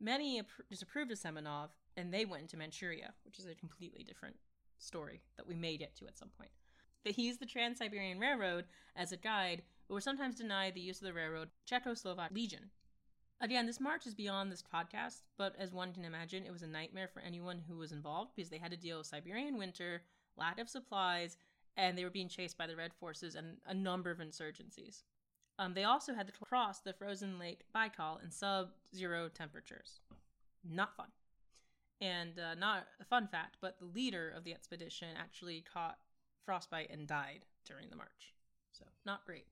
Many 0.00 0.40
disapproved 0.70 1.10
of 1.10 1.18
Semenov, 1.18 1.70
and 1.96 2.12
they 2.12 2.24
went 2.24 2.42
into 2.42 2.56
Manchuria, 2.56 3.14
which 3.24 3.38
is 3.38 3.46
a 3.46 3.54
completely 3.54 4.04
different 4.04 4.36
story 4.78 5.22
that 5.36 5.46
we 5.46 5.54
may 5.54 5.76
get 5.76 5.96
to 5.96 6.06
at 6.06 6.18
some 6.18 6.30
point. 6.38 6.50
They 7.04 7.14
used 7.20 7.40
the 7.40 7.46
Trans 7.46 7.78
Siberian 7.78 8.20
Railroad 8.20 8.66
as 8.94 9.12
a 9.12 9.16
guide, 9.16 9.62
but 9.88 9.94
were 9.94 10.00
sometimes 10.00 10.36
denied 10.36 10.74
the 10.74 10.80
use 10.80 11.00
of 11.00 11.06
the 11.06 11.12
railroad 11.12 11.48
Czechoslovak 11.68 12.32
Legion. 12.32 12.70
Again, 13.40 13.66
this 13.66 13.80
march 13.80 14.06
is 14.06 14.14
beyond 14.14 14.50
this 14.50 14.62
podcast, 14.62 15.22
but 15.36 15.54
as 15.58 15.72
one 15.72 15.92
can 15.92 16.04
imagine, 16.04 16.44
it 16.44 16.52
was 16.52 16.62
a 16.62 16.68
nightmare 16.68 17.08
for 17.08 17.20
anyone 17.20 17.62
who 17.68 17.76
was 17.76 17.92
involved 17.92 18.32
because 18.34 18.50
they 18.50 18.58
had 18.58 18.72
to 18.72 18.76
deal 18.76 18.98
with 18.98 19.06
Siberian 19.06 19.56
winter, 19.58 20.02
lack 20.36 20.58
of 20.58 20.68
supplies, 20.68 21.36
and 21.76 21.96
they 21.96 22.04
were 22.04 22.10
being 22.10 22.28
chased 22.28 22.58
by 22.58 22.66
the 22.66 22.76
Red 22.76 22.92
Forces 22.92 23.36
and 23.36 23.58
a 23.66 23.74
number 23.74 24.10
of 24.10 24.18
insurgencies. 24.18 25.02
Um, 25.58 25.74
they 25.74 25.84
also 25.84 26.14
had 26.14 26.26
to 26.26 26.32
cross 26.32 26.80
the 26.80 26.92
frozen 26.92 27.38
lake 27.38 27.62
Baikal 27.74 28.22
in 28.22 28.30
sub 28.30 28.68
zero 28.94 29.28
temperatures. 29.28 30.00
Not 30.68 30.96
fun. 30.96 31.08
And 32.00 32.38
uh, 32.38 32.54
not 32.54 32.86
a 33.00 33.04
fun 33.04 33.26
fact, 33.26 33.56
but 33.60 33.78
the 33.78 33.86
leader 33.86 34.32
of 34.36 34.44
the 34.44 34.52
expedition 34.52 35.08
actually 35.18 35.64
caught 35.72 35.98
frostbite 36.44 36.90
and 36.90 37.08
died 37.08 37.44
during 37.66 37.90
the 37.90 37.96
march. 37.96 38.34
So, 38.72 38.84
not 39.04 39.26
great. 39.26 39.46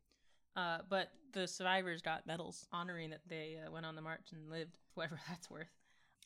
Uh, 0.54 0.78
but 0.88 1.10
the 1.32 1.48
survivors 1.48 2.00
got 2.00 2.26
medals 2.26 2.66
honoring 2.72 3.10
that 3.10 3.20
they 3.28 3.58
uh, 3.64 3.70
went 3.70 3.84
on 3.84 3.96
the 3.96 4.02
march 4.02 4.32
and 4.32 4.48
lived, 4.48 4.78
whatever 4.94 5.18
that's 5.28 5.50
worth. 5.50 5.66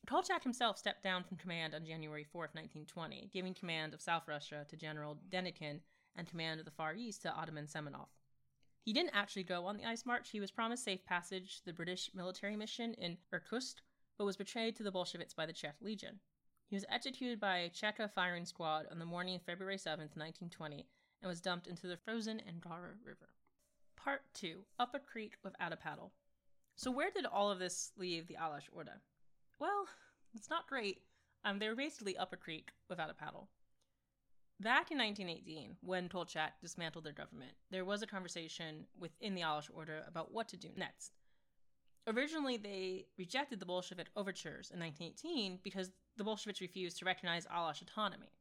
Kolchak 0.07 0.43
himself 0.43 0.79
stepped 0.79 1.03
down 1.03 1.25
from 1.25 1.37
command 1.37 1.75
on 1.75 1.85
January 1.85 2.25
4th, 2.25 2.55
1920, 2.55 3.31
giving 3.33 3.55
command 3.55 3.93
of 3.93 4.01
South 4.01 4.29
Russia 4.29 4.65
to 4.69 4.77
General 4.77 5.19
Denikin 5.31 5.81
and 6.17 6.29
command 6.29 6.59
of 6.59 6.67
the 6.67 6.73
Far 6.73 6.95
East 6.95 7.23
to 7.23 7.39
Ataman 7.39 7.67
Semenov. 7.67 8.09
He 8.85 8.93
didn't 8.93 9.15
actually 9.15 9.45
go 9.45 9.67
on 9.67 9.77
the 9.77 9.85
ice 9.85 10.07
march. 10.07 10.31
He 10.31 10.41
was 10.41 10.51
promised 10.51 10.85
safe 10.85 11.05
passage 11.05 11.59
to 11.59 11.67
the 11.67 11.73
British 11.73 12.11
military 12.15 12.57
mission 12.57 12.95
in 12.95 13.19
Irkutsk, 13.33 13.77
but 14.17 14.25
was 14.25 14.37
betrayed 14.37 14.77
to 14.77 14.83
the 14.83 14.91
Bolsheviks 14.91 15.35
by 15.35 15.47
the 15.47 15.53
Czech 15.53 15.77
Legion. 15.81 16.21
He 16.69 16.77
was 16.77 16.87
executed 16.89 17.41
by 17.41 17.59
a 17.59 17.71
Cheka 17.71 18.11
firing 18.13 18.47
squad 18.47 18.87
on 18.91 18.99
the 18.99 19.05
morning 19.05 19.35
of 19.35 19.43
February 19.43 19.77
7th, 19.77 20.17
1920, 20.17 20.87
and 21.21 21.29
was 21.29 21.41
dumped 21.41 21.67
into 21.67 21.87
the 21.87 21.97
frozen 21.97 22.41
Angara 22.49 22.95
River. 23.05 23.31
Part 23.97 24.23
2 24.35 24.65
Up 24.79 24.95
a 24.95 24.99
Creek 24.99 25.35
without 25.43 25.73
a 25.73 25.77
paddle. 25.77 26.13
So, 26.77 26.91
where 26.91 27.11
did 27.11 27.27
all 27.27 27.51
of 27.51 27.59
this 27.59 27.93
leave 27.97 28.27
the 28.27 28.39
Alash 28.41 28.71
Orda? 28.75 29.01
Well, 29.59 29.87
it's 30.33 30.49
not 30.49 30.69
great. 30.69 31.03
Um, 31.45 31.59
they 31.59 31.69
were 31.69 31.75
basically 31.75 32.17
up 32.17 32.33
a 32.33 32.37
creek 32.37 32.71
without 32.89 33.11
a 33.11 33.15
paddle. 33.15 33.49
Back 34.61 34.90
in 34.90 34.99
1918, 34.99 35.79
when 35.81 36.11
Kolchak 36.11 36.61
dismantled 36.61 37.05
their 37.05 37.14
government, 37.14 37.52
there 37.71 37.87
was 37.87 38.02
a 38.02 38.07
conversation 38.07 38.85
within 38.99 39.35
the 39.35 39.40
Alash 39.40 39.71
Order 39.73 40.02
about 40.07 40.33
what 40.33 40.49
to 40.49 40.59
do 40.59 40.69
next. 40.76 41.12
Originally, 42.07 42.59
they 42.59 43.07
rejected 43.17 43.59
the 43.59 43.64
Bolshevik 43.64 44.09
overtures 44.17 44.71
in 44.71 44.79
1918 44.79 45.61
because 45.64 45.90
the 46.19 46.25
Bolsheviks 46.25 46.61
refused 46.61 46.99
to 46.99 47.07
recognize 47.07 47.47
Alash 47.47 47.81
autonomy. 47.81 48.33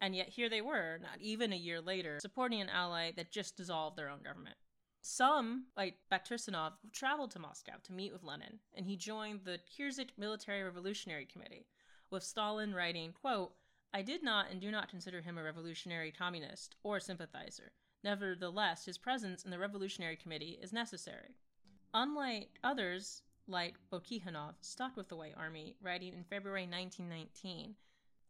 And 0.00 0.16
yet, 0.16 0.28
here 0.28 0.48
they 0.48 0.60
were, 0.60 0.98
not 1.00 1.20
even 1.20 1.52
a 1.52 1.56
year 1.56 1.80
later, 1.80 2.18
supporting 2.20 2.60
an 2.60 2.68
ally 2.68 3.12
that 3.16 3.30
just 3.30 3.56
dissolved 3.56 3.96
their 3.96 4.10
own 4.10 4.22
government. 4.24 4.56
Some, 5.02 5.66
like 5.76 5.98
Baitursynov, 6.10 6.72
traveled 6.92 7.30
to 7.30 7.38
Moscow 7.38 7.74
to 7.84 7.92
meet 7.92 8.12
with 8.12 8.24
Lenin, 8.24 8.58
and 8.74 8.86
he 8.86 8.96
joined 8.96 9.42
the 9.44 9.60
Kyrgyz 9.78 10.08
Military 10.18 10.64
Revolutionary 10.64 11.26
Committee, 11.26 11.66
with 12.10 12.24
Stalin 12.24 12.74
writing, 12.74 13.12
quote, 13.12 13.52
I 13.94 14.02
did 14.02 14.24
not 14.24 14.50
and 14.50 14.60
do 14.60 14.72
not 14.72 14.88
consider 14.88 15.20
him 15.20 15.38
a 15.38 15.42
revolutionary 15.44 16.10
communist 16.10 16.74
or 16.82 16.98
sympathizer. 16.98 17.70
Nevertheless, 18.02 18.84
his 18.84 18.98
presence 18.98 19.44
in 19.44 19.52
the 19.52 19.58
Revolutionary 19.58 20.16
Committee 20.16 20.58
is 20.60 20.72
necessary. 20.72 21.36
Unlike 21.94 22.58
others, 22.64 23.22
like 23.46 23.76
Bukeikhanov, 23.92 24.54
stuck 24.62 24.96
with 24.96 25.08
the 25.08 25.14
White 25.14 25.36
Army, 25.36 25.76
writing 25.80 26.12
in 26.12 26.24
February 26.24 26.66
1919, 26.66 27.76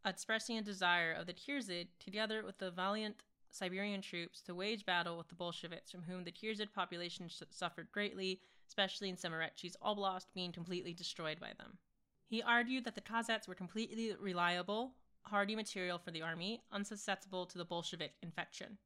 expressing 0.05 0.59
a 0.59 0.61
desire 0.61 1.11
of 1.13 1.25
the 1.25 1.33
Kizlyk, 1.33 1.87
together 1.99 2.43
with 2.45 2.59
the 2.59 2.69
valiant 2.69 3.15
Siberian 3.49 4.03
troops 4.03 4.41
to 4.43 4.53
wage 4.53 4.85
battle 4.85 5.17
with 5.17 5.29
the 5.29 5.35
Bolsheviks, 5.35 5.89
from 5.89 6.03
whom 6.03 6.25
the 6.25 6.31
Kizlyk 6.31 6.73
population 6.73 7.27
suffered 7.49 7.91
greatly, 7.91 8.39
especially 8.67 9.09
in 9.09 9.15
Semerechi's 9.15 9.75
Oblast 9.83 10.27
being 10.35 10.51
completely 10.51 10.93
destroyed 10.93 11.39
by 11.39 11.53
them. 11.57 11.79
He 12.27 12.43
argued 12.43 12.85
that 12.85 12.93
the 12.93 13.01
Kazakhs 13.01 13.47
were 13.47 13.55
completely 13.55 14.13
reliable, 14.19 14.93
hardy 15.25 15.55
material 15.55 15.97
for 15.97 16.11
the 16.11 16.21
army, 16.21 16.61
unsusceptible 16.71 17.45
to 17.47 17.57
the 17.57 17.65
Bolshevik 17.65 18.13
infection. 18.21 18.77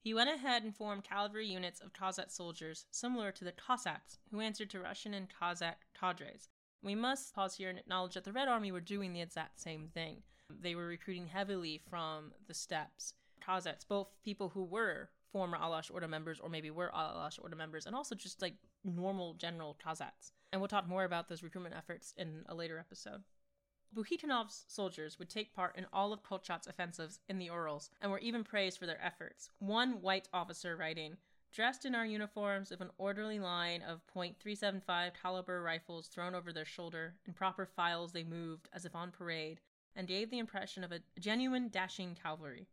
He 0.00 0.14
went 0.14 0.30
ahead 0.30 0.62
and 0.62 0.74
formed 0.74 1.04
cavalry 1.04 1.48
units 1.48 1.80
of 1.80 1.92
Kazakh 1.92 2.30
soldiers, 2.30 2.86
similar 2.92 3.32
to 3.32 3.44
the 3.44 3.52
Cossacks, 3.52 4.18
who 4.30 4.40
answered 4.40 4.70
to 4.70 4.80
Russian 4.80 5.14
and 5.14 5.28
Cossack 5.28 5.86
cadres. 5.98 6.48
We 6.82 6.94
must 6.94 7.34
pause 7.34 7.56
here 7.56 7.70
and 7.70 7.78
acknowledge 7.78 8.14
that 8.14 8.22
the 8.22 8.32
Red 8.32 8.46
Army 8.46 8.70
were 8.70 8.80
doing 8.80 9.12
the 9.12 9.20
exact 9.20 9.60
same 9.60 9.88
thing. 9.92 10.22
They 10.48 10.76
were 10.76 10.86
recruiting 10.86 11.26
heavily 11.26 11.82
from 11.90 12.32
the 12.46 12.54
steppes, 12.54 13.14
Kazakhs, 13.44 13.86
both 13.88 14.08
people 14.24 14.50
who 14.50 14.62
were 14.62 15.10
former 15.32 15.58
Alash 15.58 15.92
Order 15.92 16.08
members 16.08 16.38
or 16.40 16.48
maybe 16.48 16.70
were 16.70 16.92
Alash 16.94 17.42
Order 17.42 17.56
members, 17.56 17.86
and 17.86 17.96
also 17.96 18.14
just 18.14 18.40
like 18.40 18.54
normal 18.84 19.34
general 19.34 19.76
Kazakhs. 19.84 20.30
And 20.52 20.60
we'll 20.60 20.68
talk 20.68 20.88
more 20.88 21.04
about 21.04 21.28
those 21.28 21.42
recruitment 21.42 21.74
efforts 21.74 22.14
in 22.16 22.44
a 22.48 22.54
later 22.54 22.78
episode. 22.78 23.22
Bukeikhanov's 23.94 24.64
soldiers 24.68 25.18
would 25.18 25.30
take 25.30 25.54
part 25.54 25.76
in 25.76 25.86
all 25.92 26.12
of 26.12 26.22
Kolchak's 26.22 26.66
offensives 26.66 27.20
in 27.28 27.38
the 27.38 27.46
Urals 27.46 27.90
and 28.00 28.10
were 28.10 28.18
even 28.18 28.44
praised 28.44 28.78
for 28.78 28.86
their 28.86 29.02
efforts. 29.04 29.50
One 29.58 30.02
white 30.02 30.28
officer 30.32 30.76
writing, 30.76 31.16
Dressed 31.52 31.86
in 31.86 31.94
our 31.94 32.04
uniforms 32.04 32.70
with 32.70 32.82
an 32.82 32.90
orderly 32.98 33.38
line 33.38 33.80
of 33.80 34.02
.375 34.14 35.12
caliber 35.14 35.62
rifles 35.62 36.08
thrown 36.08 36.34
over 36.34 36.52
their 36.52 36.66
shoulder, 36.66 37.14
in 37.24 37.32
proper 37.32 37.64
files 37.64 38.12
they 38.12 38.24
moved 38.24 38.68
as 38.74 38.84
if 38.84 38.94
on 38.94 39.10
parade, 39.10 39.60
and 39.94 40.06
gave 40.06 40.28
the 40.30 40.38
impression 40.38 40.84
of 40.84 40.92
a 40.92 41.00
genuine 41.18 41.68
dashing 41.70 42.14
cavalry. 42.14 42.66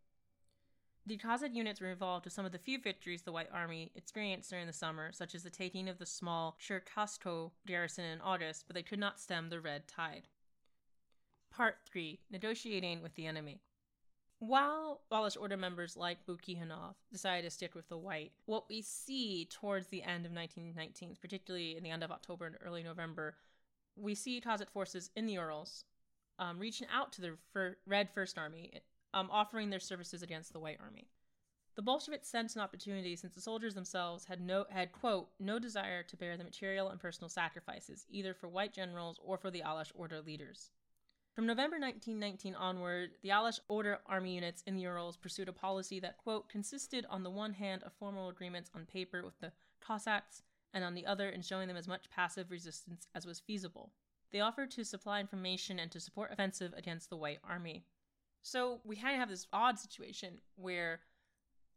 The 1.05 1.17
Kazakh 1.17 1.55
units 1.55 1.79
were 1.79 1.91
involved 1.91 2.25
with 2.25 2.33
some 2.33 2.45
of 2.45 2.51
the 2.51 2.59
few 2.59 2.79
victories 2.79 3.21
the 3.21 3.31
White 3.31 3.49
Army 3.53 3.91
experienced 3.95 4.49
during 4.49 4.67
the 4.67 4.73
summer, 4.73 5.11
such 5.13 5.35
as 5.35 5.43
the 5.43 5.49
taking 5.49 5.87
of 5.87 5.97
the 5.97 6.05
small 6.05 6.57
Cherkassky 6.59 7.51
garrison 7.65 8.05
in 8.05 8.21
August, 8.21 8.65
but 8.67 8.73
they 8.73 8.83
could 8.83 8.99
not 8.99 9.19
stem 9.19 9.49
the 9.49 9.61
red 9.61 9.87
tide. 9.87 10.27
Part 11.55 11.75
3 11.85 12.19
Negotiating 12.31 13.03
with 13.03 13.13
the 13.13 13.27
Enemy. 13.27 13.61
While 14.39 15.01
Alash 15.11 15.39
Order 15.39 15.55
members 15.55 15.95
like 15.95 16.25
Bukeikhanov 16.25 16.95
decided 17.11 17.43
to 17.43 17.51
stick 17.51 17.75
with 17.75 17.87
the 17.89 17.97
white, 17.97 18.31
what 18.45 18.67
we 18.67 18.81
see 18.81 19.45
towards 19.45 19.87
the 19.87 20.01
end 20.01 20.25
of 20.25 20.31
1919, 20.31 21.15
particularly 21.21 21.77
in 21.77 21.83
the 21.83 21.91
end 21.91 22.03
of 22.03 22.11
October 22.11 22.47
and 22.47 22.57
early 22.65 22.81
November, 22.81 23.35
we 23.95 24.15
see 24.15 24.41
Kazakh 24.41 24.71
forces 24.71 25.11
in 25.15 25.27
the 25.27 25.33
Urals 25.33 25.85
um, 26.39 26.57
reaching 26.57 26.87
out 26.91 27.13
to 27.13 27.21
the 27.21 27.37
fir- 27.53 27.77
Red 27.85 28.09
First 28.09 28.39
Army, 28.39 28.81
um, 29.13 29.29
offering 29.31 29.69
their 29.69 29.79
services 29.79 30.23
against 30.23 30.53
the 30.53 30.59
White 30.59 30.79
Army. 30.81 31.07
The 31.75 31.83
Bolsheviks 31.83 32.29
sensed 32.29 32.55
an 32.55 32.63
opportunity 32.63 33.15
since 33.15 33.35
the 33.35 33.41
soldiers 33.41 33.75
themselves 33.75 34.25
had 34.25 34.41
no 34.41 34.65
had 34.71 34.91
quote 34.91 35.29
no 35.39 35.59
desire 35.59 36.01
to 36.03 36.17
bear 36.17 36.35
the 36.35 36.43
material 36.43 36.89
and 36.89 36.99
personal 36.99 37.29
sacrifices 37.29 38.05
either 38.09 38.33
for 38.33 38.47
white 38.47 38.73
generals 38.73 39.19
or 39.23 39.37
for 39.37 39.51
the 39.51 39.61
Alash 39.61 39.91
order 39.95 40.19
leaders. 40.19 40.71
From 41.33 41.47
November 41.47 41.79
1919 41.79 42.53
onward, 42.53 43.11
the 43.23 43.29
Alash 43.29 43.59
Order 43.67 43.97
army 44.05 44.35
units 44.35 44.61
in 44.67 44.75
the 44.75 44.83
Urals 44.83 45.17
pursued 45.17 45.49
a 45.49 45.53
policy 45.53 45.99
that, 45.99 46.17
quote, 46.17 46.47
consisted 46.47 47.07
on 47.09 47.23
the 47.23 47.31
one 47.31 47.53
hand 47.53 47.81
of 47.81 47.93
formal 47.93 48.29
agreements 48.29 48.69
on 48.75 48.85
paper 48.85 49.23
with 49.25 49.39
the 49.39 49.51
Cossacks, 49.81 50.43
and 50.75 50.83
on 50.83 50.93
the 50.93 51.07
other 51.07 51.29
in 51.29 51.41
showing 51.41 51.67
them 51.67 51.77
as 51.77 51.87
much 51.87 52.09
passive 52.11 52.51
resistance 52.51 53.07
as 53.15 53.25
was 53.25 53.39
feasible. 53.39 53.91
They 54.31 54.41
offered 54.41 54.69
to 54.71 54.85
supply 54.85 55.19
information 55.19 55.79
and 55.79 55.91
to 55.91 55.99
support 55.99 56.31
offensive 56.31 56.73
against 56.77 57.09
the 57.09 57.17
White 57.17 57.39
Army. 57.47 57.83
So 58.43 58.81
we 58.83 58.95
kind 58.95 59.15
of 59.15 59.19
have 59.19 59.29
this 59.29 59.47
odd 59.51 59.79
situation 59.79 60.35
where 60.55 60.99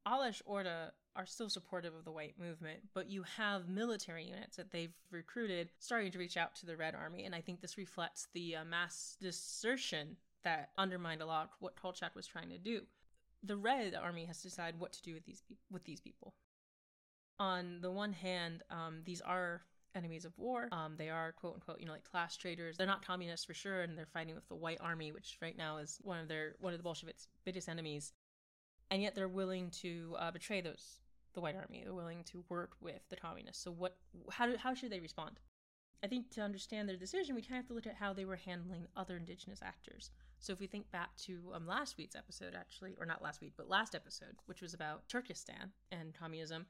Alash 0.06 0.42
Orda 0.44 0.90
are 1.16 1.26
still 1.26 1.48
supportive 1.48 1.94
of 1.94 2.04
the 2.04 2.12
white 2.12 2.34
movement, 2.38 2.80
but 2.94 3.10
you 3.10 3.22
have 3.22 3.68
military 3.68 4.24
units 4.24 4.56
that 4.56 4.70
they've 4.70 4.94
recruited 5.10 5.70
starting 5.78 6.12
to 6.12 6.18
reach 6.18 6.36
out 6.36 6.54
to 6.56 6.66
the 6.66 6.76
Red 6.76 6.94
Army, 6.94 7.24
and 7.24 7.34
I 7.34 7.40
think 7.40 7.60
this 7.60 7.78
reflects 7.78 8.28
the 8.32 8.56
uh, 8.56 8.64
mass 8.64 9.16
desertion 9.20 10.16
that 10.44 10.70
undermined 10.78 11.22
a 11.22 11.26
lot 11.26 11.44
of 11.44 11.50
what 11.60 11.80
Kolchak 11.80 12.14
was 12.14 12.26
trying 12.26 12.50
to 12.50 12.58
do. 12.58 12.82
The 13.42 13.56
Red 13.56 13.94
Army 13.94 14.24
has 14.26 14.38
to 14.42 14.48
decide 14.48 14.78
what 14.78 14.92
to 14.92 15.02
do 15.02 15.14
with 15.14 15.24
these 15.24 15.42
pe- 15.48 15.56
with 15.70 15.84
these 15.84 16.00
people. 16.00 16.34
On 17.38 17.80
the 17.80 17.90
one 17.90 18.12
hand, 18.12 18.62
um, 18.70 19.00
these 19.04 19.20
are 19.20 19.62
enemies 19.94 20.24
of 20.24 20.38
war. 20.38 20.68
Um, 20.72 20.94
they 20.96 21.10
are 21.10 21.32
quote 21.32 21.54
unquote, 21.54 21.80
you 21.80 21.86
know, 21.86 21.92
like 21.92 22.04
class 22.04 22.36
traitors. 22.36 22.76
They're 22.76 22.86
not 22.86 23.04
communists 23.04 23.46
for 23.46 23.54
sure, 23.54 23.82
and 23.82 23.96
they're 23.96 24.06
fighting 24.06 24.34
with 24.34 24.48
the 24.48 24.54
White 24.54 24.78
Army, 24.80 25.12
which 25.12 25.38
right 25.42 25.56
now 25.56 25.78
is 25.78 25.98
one 26.02 26.20
of 26.20 26.28
their 26.28 26.54
one 26.60 26.72
of 26.72 26.78
the 26.78 26.84
Bolsheviks' 26.84 27.28
biggest 27.44 27.68
enemies. 27.68 28.12
And 28.90 29.02
yet 29.02 29.16
they're 29.16 29.28
willing 29.28 29.70
to 29.82 30.14
uh, 30.18 30.30
betray 30.30 30.60
those 30.60 31.00
the 31.36 31.40
White 31.40 31.54
Army. 31.54 31.82
They're 31.84 31.94
willing 31.94 32.24
to 32.32 32.42
work 32.48 32.72
with 32.80 33.00
the 33.10 33.16
communists. 33.16 33.62
So 33.62 33.70
what? 33.70 33.96
How 34.30 34.56
how 34.56 34.74
should 34.74 34.90
they 34.90 34.98
respond? 35.00 35.38
I 36.02 36.08
think 36.08 36.30
to 36.30 36.40
understand 36.40 36.88
their 36.88 36.96
decision, 36.96 37.34
we 37.34 37.42
kind 37.42 37.52
of 37.52 37.58
have 37.58 37.68
to 37.68 37.74
look 37.74 37.86
at 37.86 37.94
how 37.94 38.12
they 38.12 38.24
were 38.24 38.36
handling 38.36 38.86
other 38.96 39.16
indigenous 39.16 39.60
actors. 39.62 40.10
So 40.38 40.52
if 40.52 40.60
we 40.60 40.66
think 40.66 40.90
back 40.90 41.16
to 41.24 41.52
um, 41.54 41.66
last 41.66 41.96
week's 41.96 42.16
episode, 42.16 42.54
actually, 42.54 42.96
or 43.00 43.06
not 43.06 43.22
last 43.22 43.40
week, 43.40 43.54
but 43.56 43.68
last 43.68 43.94
episode, 43.94 44.36
which 44.46 44.60
was 44.60 44.74
about 44.74 45.08
Turkestan 45.08 45.72
and 45.90 46.14
communism, 46.14 46.66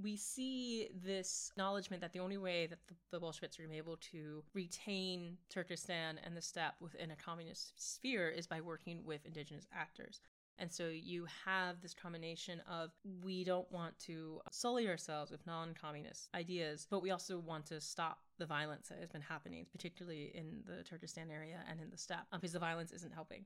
we 0.00 0.16
see 0.16 0.88
this 0.94 1.50
acknowledgement 1.52 2.02
that 2.02 2.12
the 2.12 2.18
only 2.18 2.36
way 2.36 2.66
that 2.66 2.80
the, 2.86 2.94
the 3.12 3.20
Bolsheviks 3.20 3.58
were 3.58 3.72
able 3.72 3.96
to 4.12 4.42
retain 4.52 5.38
Turkestan 5.48 6.20
and 6.24 6.36
the 6.36 6.42
steppe 6.42 6.74
within 6.80 7.10
a 7.12 7.16
communist 7.16 7.72
sphere 7.76 8.28
is 8.28 8.46
by 8.46 8.60
working 8.60 9.04
with 9.04 9.24
indigenous 9.24 9.66
actors. 9.72 10.20
And 10.58 10.72
so 10.72 10.88
you 10.88 11.26
have 11.44 11.80
this 11.82 11.94
combination 11.94 12.62
of 12.70 12.90
we 13.22 13.42
don't 13.42 13.70
want 13.72 13.98
to 14.00 14.40
sully 14.50 14.88
ourselves 14.88 15.30
with 15.30 15.44
non 15.46 15.74
communist 15.74 16.28
ideas, 16.34 16.86
but 16.88 17.02
we 17.02 17.10
also 17.10 17.38
want 17.38 17.66
to 17.66 17.80
stop 17.80 18.18
the 18.38 18.46
violence 18.46 18.88
that 18.88 18.98
has 18.98 19.10
been 19.10 19.20
happening, 19.20 19.66
particularly 19.72 20.32
in 20.34 20.62
the 20.64 20.84
Turkestan 20.84 21.30
area 21.30 21.60
and 21.68 21.80
in 21.80 21.90
the 21.90 21.98
steppe, 21.98 22.26
because 22.32 22.52
the 22.52 22.58
violence 22.58 22.92
isn't 22.92 23.12
helping. 23.12 23.44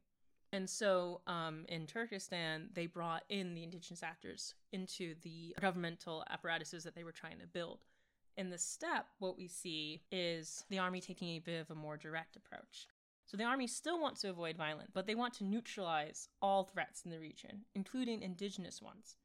And 0.53 0.69
so 0.69 1.21
um, 1.27 1.65
in 1.69 1.87
Turkestan, 1.87 2.71
they 2.73 2.87
brought 2.87 3.25
in 3.29 3.55
the 3.55 3.63
indigenous 3.63 4.03
actors 4.03 4.55
into 4.73 5.15
the 5.23 5.55
governmental 5.61 6.25
apparatuses 6.31 6.85
that 6.85 6.95
they 6.95 7.05
were 7.05 7.13
trying 7.13 7.39
to 7.41 7.47
build. 7.47 7.81
In 8.37 8.51
the 8.51 8.59
steppe, 8.59 9.09
what 9.19 9.37
we 9.37 9.49
see 9.49 10.01
is 10.13 10.65
the 10.71 10.79
army 10.79 11.01
taking 11.01 11.31
a 11.31 11.41
bit 11.41 11.61
of 11.61 11.71
a 11.71 11.75
more 11.75 11.97
direct 11.97 12.37
approach. 12.37 12.87
So 13.29 13.37
the 13.37 13.45
army 13.45 13.67
still 13.67 14.01
wants 14.01 14.23
to 14.23 14.31
avoid 14.31 14.57
violence, 14.57 14.91
but 14.95 15.07
they 15.07 15.15
want 15.15 15.35
to 15.35 15.45
neutralize 15.45 16.31
all 16.41 16.65
threats 16.65 17.03
in 17.05 17.11
the 17.11 17.21
region, 17.21 17.67
including 17.75 18.23
indigenous 18.23 18.81
ones. 18.81 19.17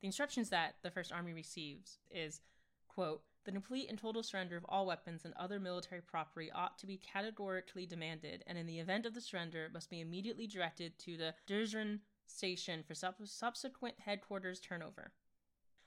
The 0.00 0.08
instructions 0.08 0.50
that 0.50 0.74
the 0.82 0.90
First 0.90 1.12
Army 1.12 1.32
receives 1.32 1.98
is, 2.10 2.40
quote, 2.88 3.22
the 3.44 3.52
complete 3.52 3.88
and 3.88 3.96
total 3.96 4.24
surrender 4.24 4.56
of 4.56 4.66
all 4.68 4.84
weapons 4.84 5.24
and 5.24 5.32
other 5.34 5.60
military 5.60 6.00
property 6.00 6.50
ought 6.52 6.76
to 6.78 6.88
be 6.88 6.96
categorically 6.96 7.86
demanded, 7.86 8.42
and 8.48 8.58
in 8.58 8.66
the 8.66 8.80
event 8.80 9.06
of 9.06 9.14
the 9.14 9.20
surrender, 9.20 9.70
must 9.72 9.90
be 9.90 10.00
immediately 10.00 10.48
directed 10.48 10.98
to 10.98 11.16
the 11.16 11.34
Dzerzhin 11.48 12.00
station 12.26 12.82
for 12.82 12.96
sub- 12.96 13.14
subsequent 13.24 13.94
headquarters 14.00 14.58
turnover. 14.58 15.12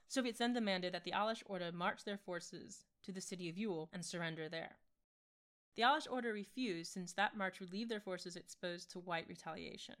Soviets 0.08 0.38
then 0.38 0.54
demanded 0.54 0.94
that 0.94 1.04
the 1.04 1.12
Alash 1.12 1.42
Orda 1.44 1.74
march 1.74 2.04
their 2.04 2.16
forces 2.16 2.86
to 3.02 3.12
the 3.12 3.20
city 3.20 3.50
of 3.50 3.58
Yule 3.58 3.90
and 3.92 4.02
surrender 4.02 4.48
there. 4.48 4.76
The 5.76 5.82
Alash 5.82 6.10
order 6.10 6.32
refused, 6.32 6.92
since 6.92 7.12
that 7.12 7.36
march 7.36 7.60
would 7.60 7.72
leave 7.72 7.88
their 7.88 8.00
forces 8.00 8.34
exposed 8.34 8.90
to 8.90 8.98
white 8.98 9.28
retaliation. 9.28 9.96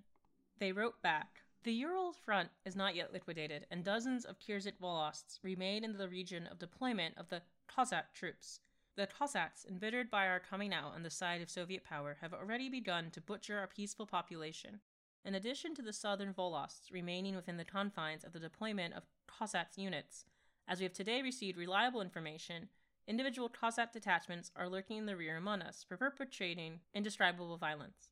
They 0.58 0.72
wrote 0.72 1.02
back 1.02 1.42
the 1.66 1.72
Ural 1.72 2.12
front 2.12 2.50
is 2.64 2.76
not 2.76 2.94
yet 2.94 3.12
liquidated, 3.12 3.66
and 3.72 3.82
dozens 3.82 4.24
of 4.24 4.38
Kirghiz 4.38 4.78
Volosts 4.78 5.40
remain 5.42 5.82
in 5.82 5.98
the 5.98 6.08
region 6.08 6.46
of 6.46 6.60
deployment 6.60 7.18
of 7.18 7.28
the 7.28 7.42
Cossack 7.66 8.14
troops. 8.14 8.60
The 8.94 9.08
Cossacks, 9.08 9.66
embittered 9.68 10.08
by 10.08 10.28
our 10.28 10.38
coming 10.38 10.72
out 10.72 10.94
on 10.94 11.02
the 11.02 11.10
side 11.10 11.42
of 11.42 11.50
Soviet 11.50 11.82
power, 11.82 12.18
have 12.20 12.32
already 12.32 12.68
begun 12.68 13.10
to 13.10 13.20
butcher 13.20 13.58
our 13.58 13.66
peaceful 13.66 14.06
population. 14.06 14.78
In 15.24 15.34
addition 15.34 15.74
to 15.74 15.82
the 15.82 15.92
southern 15.92 16.32
Volosts 16.32 16.92
remaining 16.92 17.34
within 17.34 17.56
the 17.56 17.64
confines 17.64 18.22
of 18.22 18.32
the 18.32 18.38
deployment 18.38 18.94
of 18.94 19.02
Cossacks 19.26 19.76
units, 19.76 20.24
as 20.68 20.78
we 20.78 20.84
have 20.84 20.92
today 20.92 21.20
received 21.20 21.58
reliable 21.58 22.00
information, 22.00 22.68
individual 23.08 23.48
Cossack 23.48 23.92
detachments 23.92 24.50
are 24.56 24.68
lurking 24.68 24.98
in 24.98 25.06
the 25.06 25.16
rear 25.16 25.36
among 25.36 25.62
us, 25.62 25.84
perpetrating 25.88 26.80
indescribable 26.92 27.56
violence. 27.56 28.10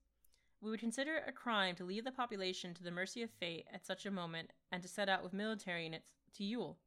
We 0.61 0.71
would 0.71 0.81
consider 0.81 1.17
it 1.17 1.25
a 1.27 1.33
crime 1.33 1.75
to 1.77 1.85
leave 1.85 2.05
the 2.05 2.13
population 2.13 2.73
to 2.75 2.83
the 2.83 2.91
mercy 2.91 3.23
of 3.23 3.31
fate 3.31 3.67
at 3.73 3.85
such 3.85 4.07
a 4.07 4.11
moment 4.11 4.53
and 4.73 4.83
to 4.83 4.89
set 4.89 5.09
out 5.09 5.23
with 5.23 5.33
military 5.33 5.85
units 5.85 6.13
to 6.37 6.45
Ewell. 6.45 6.79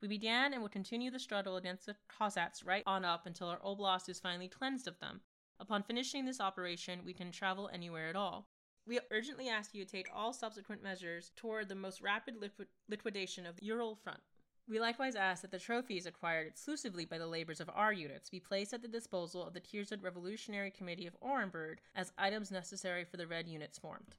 We 0.00 0.08
began 0.08 0.52
and 0.52 0.60
will 0.60 0.68
continue 0.68 1.10
the 1.10 1.20
struggle 1.20 1.56
against 1.56 1.86
the 1.86 1.94
Cossacks 2.08 2.64
right 2.64 2.82
on 2.86 3.04
up 3.04 3.26
until 3.26 3.48
our 3.48 3.60
oblast 3.60 4.08
is 4.08 4.18
finally 4.18 4.48
cleansed 4.48 4.88
of 4.88 4.98
them. 4.98 5.20
Upon 5.60 5.84
finishing 5.84 6.24
this 6.24 6.40
operation, 6.40 7.04
we 7.04 7.14
can 7.14 7.30
travel 7.30 7.70
anywhere 7.72 8.08
at 8.08 8.16
all. 8.16 8.48
We 8.84 8.98
urgently 9.12 9.48
ask 9.48 9.72
you 9.72 9.84
to 9.84 9.90
take 9.90 10.08
all 10.12 10.32
subsequent 10.32 10.82
measures 10.82 11.30
toward 11.36 11.68
the 11.68 11.76
most 11.76 12.00
rapid 12.00 12.36
liquid- 12.36 12.66
liquidation 12.88 13.46
of 13.46 13.54
the 13.56 13.66
Ural 13.66 13.94
front. 13.94 14.20
We 14.68 14.78
likewise 14.78 15.16
ask 15.16 15.42
that 15.42 15.50
the 15.50 15.58
trophies 15.58 16.06
acquired 16.06 16.46
exclusively 16.46 17.04
by 17.04 17.18
the 17.18 17.26
labors 17.26 17.60
of 17.60 17.68
our 17.74 17.92
units 17.92 18.30
be 18.30 18.38
placed 18.38 18.72
at 18.72 18.80
the 18.80 18.88
disposal 18.88 19.44
of 19.44 19.54
the 19.54 19.60
Kirghiz 19.60 20.02
Revolutionary 20.02 20.70
Committee 20.70 21.06
of 21.06 21.16
Orenburg 21.20 21.78
as 21.96 22.12
items 22.16 22.50
necessary 22.50 23.04
for 23.04 23.16
the 23.16 23.26
Red 23.26 23.48
units 23.48 23.78
formed. 23.78 24.14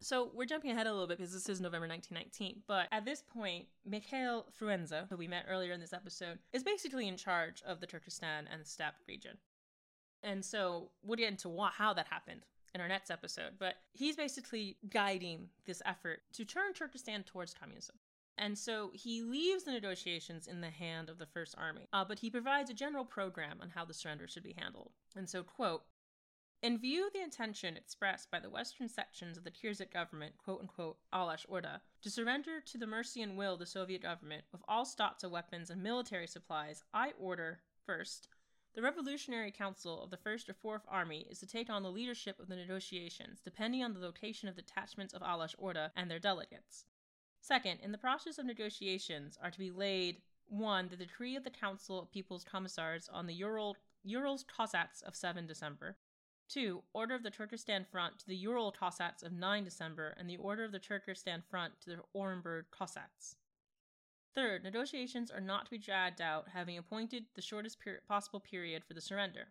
So 0.00 0.30
we're 0.34 0.46
jumping 0.46 0.70
ahead 0.70 0.86
a 0.86 0.92
little 0.92 1.06
bit 1.06 1.18
because 1.18 1.32
this 1.32 1.48
is 1.48 1.60
November 1.60 1.86
1919, 1.86 2.62
but 2.66 2.88
at 2.92 3.04
this 3.04 3.22
point, 3.22 3.66
Mikhail 3.86 4.46
Frunze, 4.58 5.08
who 5.08 5.16
we 5.16 5.28
met 5.28 5.46
earlier 5.48 5.72
in 5.72 5.80
this 5.80 5.92
episode, 5.92 6.38
is 6.52 6.62
basically 6.62 7.06
in 7.06 7.16
charge 7.16 7.62
of 7.66 7.80
the 7.80 7.86
Turkestan 7.86 8.48
and 8.52 8.66
steppe 8.66 8.96
region. 9.06 9.38
And 10.22 10.44
so 10.44 10.90
we'll 11.02 11.16
get 11.16 11.30
into 11.30 11.48
what, 11.48 11.72
how 11.74 11.92
that 11.94 12.08
happened 12.08 12.46
in 12.74 12.80
our 12.80 12.88
next 12.88 13.10
episode, 13.10 13.52
but 13.58 13.76
he's 13.92 14.16
basically 14.16 14.76
guiding 14.90 15.48
this 15.64 15.80
effort 15.86 16.22
to 16.32 16.44
turn 16.44 16.72
Turkestan 16.72 17.22
towards 17.22 17.54
communism. 17.54 17.96
And 18.36 18.58
so 18.58 18.90
he 18.94 19.22
leaves 19.22 19.64
the 19.64 19.72
negotiations 19.72 20.48
in 20.48 20.60
the 20.60 20.70
hand 20.70 21.08
of 21.08 21.18
the 21.18 21.26
First 21.26 21.54
Army, 21.56 21.88
uh, 21.92 22.04
but 22.04 22.18
he 22.18 22.30
provides 22.30 22.68
a 22.68 22.74
general 22.74 23.04
program 23.04 23.58
on 23.60 23.70
how 23.70 23.84
the 23.84 23.94
surrender 23.94 24.26
should 24.26 24.42
be 24.42 24.56
handled. 24.58 24.92
And 25.14 25.28
so, 25.28 25.42
quote, 25.42 25.84
in 26.62 26.78
view 26.78 27.06
of 27.06 27.12
the 27.12 27.22
intention 27.22 27.76
expressed 27.76 28.30
by 28.30 28.40
the 28.40 28.48
western 28.48 28.88
sections 28.88 29.36
of 29.36 29.44
the 29.44 29.50
Kirghiz 29.50 29.88
government, 29.92 30.38
quote 30.38 30.60
unquote, 30.62 30.96
Alash 31.12 31.46
Orda, 31.46 31.80
to 32.00 32.10
surrender 32.10 32.60
to 32.60 32.78
the 32.78 32.86
mercy 32.86 33.20
and 33.20 33.36
will 33.36 33.52
of 33.52 33.58
the 33.58 33.66
Soviet 33.66 34.00
government 34.02 34.44
with 34.50 34.62
all 34.66 34.86
stocks 34.86 35.22
of 35.22 35.30
weapons 35.30 35.68
and 35.68 35.82
military 35.82 36.26
supplies, 36.26 36.82
I 36.94 37.12
order, 37.18 37.60
first, 37.84 38.28
the 38.74 38.82
Revolutionary 38.82 39.52
Council 39.52 40.02
of 40.02 40.10
the 40.10 40.16
First 40.16 40.48
or 40.48 40.54
Fourth 40.54 40.86
Army 40.88 41.26
is 41.30 41.38
to 41.40 41.46
take 41.46 41.70
on 41.70 41.82
the 41.82 41.92
leadership 41.92 42.40
of 42.40 42.48
the 42.48 42.56
negotiations, 42.56 43.40
depending 43.40 43.84
on 43.84 43.92
the 43.92 44.00
location 44.00 44.48
of 44.48 44.56
detachments 44.56 45.12
of 45.12 45.22
Alash 45.22 45.54
Orda 45.62 45.90
and 45.94 46.10
their 46.10 46.18
delegates. 46.18 46.86
Second, 47.44 47.80
in 47.82 47.92
the 47.92 47.98
process 47.98 48.38
of 48.38 48.46
negotiations 48.46 49.36
are 49.42 49.50
to 49.50 49.58
be 49.58 49.70
laid 49.70 50.22
1. 50.48 50.88
The 50.88 50.96
decree 50.96 51.36
of 51.36 51.44
the 51.44 51.50
Council 51.50 52.00
of 52.00 52.10
People's 52.10 52.42
Commissars 52.42 53.06
on 53.12 53.26
the 53.26 53.34
Ural, 53.34 53.76
Urals 54.02 54.44
Cossacks 54.44 55.02
of 55.02 55.14
7 55.14 55.46
December. 55.46 55.98
2. 56.48 56.82
Order 56.94 57.14
of 57.14 57.22
the 57.22 57.30
Turkestan 57.30 57.84
Front 57.84 58.18
to 58.20 58.26
the 58.26 58.34
Ural 58.34 58.72
Cossacks 58.72 59.22
of 59.22 59.34
9 59.34 59.62
December, 59.62 60.14
and 60.18 60.26
the 60.26 60.38
Order 60.38 60.64
of 60.64 60.72
the 60.72 60.78
Turkestan 60.78 61.42
Front 61.42 61.82
to 61.82 61.90
the 61.90 62.02
Orenburg 62.18 62.70
Cossacks. 62.70 63.36
Third, 64.34 64.64
negotiations 64.64 65.30
are 65.30 65.38
not 65.38 65.66
to 65.66 65.70
be 65.70 65.76
dragged 65.76 66.22
out, 66.22 66.48
having 66.54 66.78
appointed 66.78 67.26
the 67.34 67.42
shortest 67.42 67.78
per- 67.78 68.00
possible 68.08 68.40
period 68.40 68.84
for 68.86 68.94
the 68.94 69.02
surrender. 69.02 69.48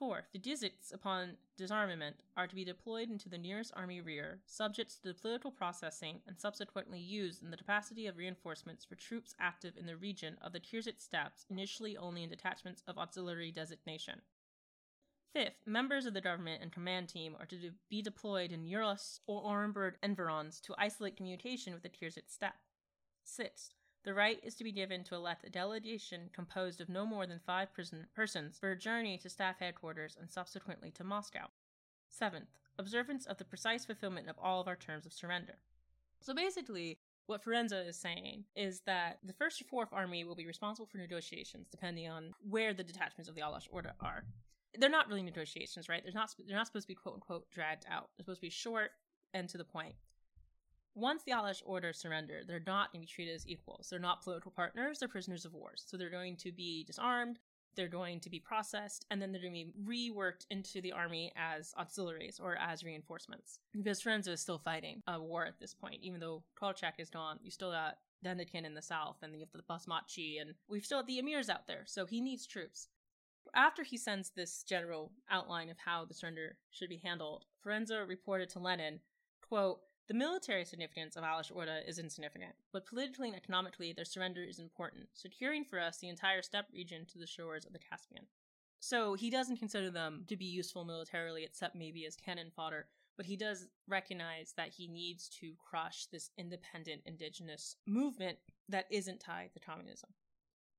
Fourth, 0.00 0.32
the 0.32 0.38
districts 0.38 0.92
upon 0.92 1.36
disarmament 1.58 2.16
are 2.34 2.46
to 2.46 2.54
be 2.54 2.64
deployed 2.64 3.10
into 3.10 3.28
the 3.28 3.36
nearest 3.36 3.70
army 3.76 4.00
rear, 4.00 4.40
subject 4.46 4.96
to 4.96 5.02
the 5.02 5.12
political 5.12 5.50
processing, 5.50 6.22
and 6.26 6.40
subsequently 6.40 6.98
used 6.98 7.42
in 7.42 7.50
the 7.50 7.56
capacity 7.58 8.06
of 8.06 8.16
reinforcements 8.16 8.82
for 8.82 8.94
troops 8.94 9.34
active 9.38 9.76
in 9.76 9.84
the 9.84 9.98
region 9.98 10.38
of 10.40 10.54
the 10.54 10.58
Kirghiz 10.58 11.02
steppes, 11.02 11.44
initially 11.50 11.98
only 11.98 12.22
in 12.22 12.30
detachments 12.30 12.82
of 12.88 12.96
auxiliary 12.96 13.52
designation. 13.52 14.22
Fifth, 15.34 15.66
members 15.66 16.06
of 16.06 16.14
the 16.14 16.22
government 16.22 16.62
and 16.62 16.72
command 16.72 17.10
team 17.10 17.36
are 17.38 17.44
to 17.44 17.72
be 17.90 18.00
deployed 18.00 18.52
in 18.52 18.64
Urals 18.64 19.20
or 19.26 19.42
Orenburg 19.42 19.96
environs 20.02 20.62
to 20.62 20.74
isolate 20.78 21.18
communication 21.18 21.74
with 21.74 21.82
the 21.82 21.90
Kirghiz 21.90 22.22
steppe. 22.26 22.56
Sixth, 23.22 23.74
the 24.04 24.14
right 24.14 24.40
is 24.42 24.54
to 24.54 24.64
be 24.64 24.72
given 24.72 25.04
to 25.04 25.14
elect 25.14 25.44
a 25.44 25.50
delegation 25.50 26.30
composed 26.32 26.80
of 26.80 26.88
no 26.88 27.04
more 27.04 27.26
than 27.26 27.38
five 27.38 27.72
prison- 27.72 28.06
persons 28.14 28.58
for 28.58 28.70
a 28.70 28.78
journey 28.78 29.18
to 29.18 29.28
staff 29.28 29.58
headquarters 29.58 30.16
and 30.18 30.30
subsequently 30.30 30.90
to 30.92 31.04
Moscow. 31.04 31.48
Seventh, 32.08 32.48
observance 32.78 33.26
of 33.26 33.36
the 33.36 33.44
precise 33.44 33.84
fulfillment 33.84 34.28
of 34.28 34.38
all 34.38 34.60
of 34.60 34.68
our 34.68 34.76
terms 34.76 35.04
of 35.04 35.12
surrender. 35.12 35.58
So 36.20 36.34
basically, 36.34 36.98
what 37.26 37.44
Frunze 37.44 37.72
is 37.86 37.96
saying 37.96 38.44
is 38.56 38.80
that 38.86 39.18
the 39.22 39.34
First 39.34 39.60
or 39.60 39.64
Fourth 39.64 39.90
Army 39.92 40.24
will 40.24 40.34
be 40.34 40.46
responsible 40.46 40.86
for 40.86 40.98
negotiations 40.98 41.68
depending 41.70 42.08
on 42.08 42.32
where 42.48 42.74
the 42.74 42.82
detachments 42.82 43.28
of 43.28 43.34
the 43.34 43.42
Alash 43.42 43.68
Orda 43.70 43.92
are. 44.00 44.24
They're 44.78 44.88
not 44.88 45.08
really 45.08 45.22
negotiations, 45.22 45.88
right? 45.88 46.02
They're 46.02 46.12
not, 46.12 46.34
they're 46.46 46.56
not 46.56 46.66
supposed 46.66 46.86
to 46.86 46.88
be 46.88 46.94
quote 46.94 47.14
unquote 47.14 47.50
dragged 47.50 47.84
out. 47.88 48.10
They're 48.16 48.24
supposed 48.24 48.40
to 48.40 48.46
be 48.46 48.50
short 48.50 48.90
and 49.34 49.48
to 49.48 49.58
the 49.58 49.64
point. 49.64 49.94
Once 50.94 51.22
the 51.22 51.32
Alash 51.32 51.62
Orda 51.64 51.94
surrender, 51.94 52.40
they're 52.46 52.62
not 52.66 52.92
going 52.92 53.00
to 53.00 53.06
be 53.06 53.12
treated 53.12 53.34
as 53.34 53.46
equals. 53.46 53.88
They're 53.90 54.00
not 54.00 54.22
political 54.22 54.50
partners, 54.50 54.98
they're 54.98 55.08
prisoners 55.08 55.44
of 55.44 55.54
war. 55.54 55.72
So 55.76 55.96
they're 55.96 56.10
going 56.10 56.36
to 56.38 56.52
be 56.52 56.84
disarmed, 56.84 57.38
they're 57.76 57.88
going 57.88 58.20
to 58.20 58.30
be 58.30 58.40
processed, 58.40 59.06
and 59.10 59.22
then 59.22 59.30
they're 59.30 59.40
going 59.40 59.54
to 59.54 59.72
be 59.86 60.10
reworked 60.10 60.46
into 60.50 60.80
the 60.80 60.92
army 60.92 61.32
as 61.36 61.72
auxiliaries 61.78 62.40
or 62.42 62.56
as 62.56 62.82
reinforcements. 62.82 63.60
Because 63.72 64.02
Frunze 64.02 64.28
is 64.28 64.40
still 64.40 64.58
fighting 64.58 65.02
a 65.06 65.20
war 65.20 65.46
at 65.46 65.60
this 65.60 65.74
point, 65.74 66.00
even 66.02 66.20
though 66.20 66.42
Kolchak 66.58 66.94
is 66.98 67.10
gone. 67.10 67.38
You 67.42 67.50
still 67.50 67.70
got 67.70 67.98
Denikin 68.24 68.66
in 68.66 68.74
the 68.74 68.82
south, 68.82 69.18
and 69.22 69.34
you 69.34 69.40
have 69.40 69.48
the 69.52 69.62
Basmachi, 69.62 70.40
and 70.40 70.54
we've 70.68 70.84
still 70.84 70.98
got 70.98 71.06
the 71.06 71.20
emirs 71.20 71.48
out 71.48 71.66
there, 71.66 71.84
so 71.86 72.04
he 72.04 72.20
needs 72.20 72.46
troops. 72.46 72.88
After 73.54 73.82
he 73.82 73.96
sends 73.96 74.30
this 74.30 74.62
general 74.62 75.12
outline 75.30 75.70
of 75.70 75.78
how 75.78 76.04
the 76.04 76.14
surrender 76.14 76.56
should 76.70 76.88
be 76.88 77.00
handled, 77.02 77.46
Frunze 77.64 78.06
reported 78.06 78.50
to 78.50 78.58
Lenin, 78.58 79.00
quote, 79.48 79.80
the 80.10 80.14
military 80.14 80.64
significance 80.64 81.14
of 81.14 81.22
Alash 81.22 81.52
Orda 81.52 81.88
is 81.88 82.00
insignificant, 82.00 82.50
but 82.72 82.84
politically 82.84 83.28
and 83.28 83.36
economically 83.36 83.92
their 83.92 84.04
surrender 84.04 84.42
is 84.42 84.58
important, 84.58 85.06
securing 85.14 85.64
for 85.64 85.78
us 85.78 85.98
the 85.98 86.08
entire 86.08 86.42
steppe 86.42 86.66
region 86.74 87.06
to 87.12 87.18
the 87.20 87.28
shores 87.28 87.64
of 87.64 87.72
the 87.72 87.78
Caspian. 87.78 88.24
So 88.80 89.14
he 89.14 89.30
doesn't 89.30 89.58
consider 89.58 89.88
them 89.88 90.24
to 90.26 90.36
be 90.36 90.46
useful 90.46 90.84
militarily, 90.84 91.44
except 91.44 91.76
maybe 91.76 92.06
as 92.06 92.16
cannon 92.16 92.50
fodder, 92.50 92.88
but 93.16 93.24
he 93.24 93.36
does 93.36 93.68
recognize 93.86 94.52
that 94.56 94.70
he 94.70 94.88
needs 94.88 95.28
to 95.40 95.52
crush 95.64 96.06
this 96.06 96.30
independent 96.36 97.02
indigenous 97.06 97.76
movement 97.86 98.38
that 98.68 98.86
isn't 98.90 99.20
tied 99.20 99.52
to 99.52 99.60
communism. 99.60 100.10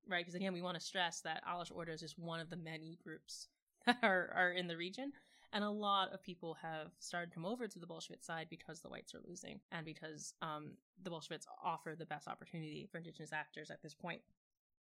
Right? 0.10 0.26
Because 0.26 0.36
again, 0.36 0.52
we 0.52 0.62
want 0.62 0.78
to 0.78 0.86
stress 0.86 1.22
that 1.22 1.42
Alash 1.50 1.72
Orda 1.72 1.94
is 1.94 2.02
just 2.02 2.20
one 2.20 2.42
of 2.42 2.50
the 2.50 2.58
many 2.58 3.00
groups 3.02 3.48
that 3.86 4.00
are, 4.04 4.34
are 4.36 4.52
in 4.52 4.68
the 4.68 4.76
region. 4.76 5.14
And 5.54 5.64
a 5.64 5.70
lot 5.70 6.14
of 6.14 6.24
people 6.24 6.56
have 6.62 6.92
started 7.00 7.32
to 7.32 7.36
come 7.36 7.46
over 7.46 7.68
to 7.68 7.80
the 7.80 7.86
Bolshevik 7.86 8.24
side 8.24 8.48
because 8.50 8.80
the 8.80 8.90
whites 8.90 9.14
are 9.14 9.20
losing 9.28 9.60
and 9.72 9.86
because 9.86 10.34
um, 10.42 10.72
the 11.04 11.10
Bolsheviks 11.10 11.46
offer 11.64 11.94
the 11.98 12.06
best 12.06 12.28
opportunity 12.28 12.88
for 12.90 13.00
indigenous 13.00 13.34
actors 13.34 13.70
at 13.70 13.82
this 13.82 13.94
point. 13.94 14.22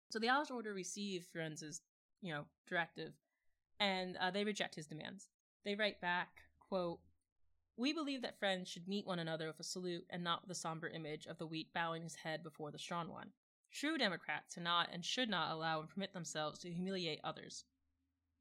So 0.10 0.20
the 0.20 0.28
Alash 0.28 0.52
Orda 0.52 0.74
receive 0.74 1.26
Frunze's, 1.34 1.82
you 2.22 2.34
know, 2.34 2.46
directive 2.68 3.14
and 3.80 4.18
uh, 4.18 4.32
they 4.32 4.44
reject 4.44 4.76
his 4.76 4.88
demands. 4.88 5.30
They 5.64 5.76
write 5.76 6.02
back, 6.02 6.30
quote, 6.68 7.00
we 7.78 7.94
believe 7.94 8.24
that 8.24 8.40
friends 8.40 8.68
should 8.68 8.88
meet 8.88 9.06
one 9.06 9.20
another 9.20 9.48
with 9.48 9.60
a 9.60 9.64
salute 9.64 10.06
and 10.10 10.24
not 10.24 10.42
with 10.42 10.50
the 10.50 10.56
somber 10.56 10.88
image 10.90 11.28
of 11.28 11.38
the 11.38 11.46
weak 11.46 11.68
bowing 11.74 12.04
his 12.04 12.16
head 12.16 12.44
before 12.44 12.72
the 12.72 12.80
strong 12.80 13.10
one. 13.10 13.30
True 13.72 13.98
Democrats 13.98 14.56
cannot 14.56 14.90
and 14.92 15.06
should 15.06 15.30
not 15.30 15.52
allow 15.52 15.82
and 15.82 15.90
permit 15.90 16.14
themselves 16.14 16.60
to 16.60 16.72
humiliate 16.72 17.20
others. 17.24 17.66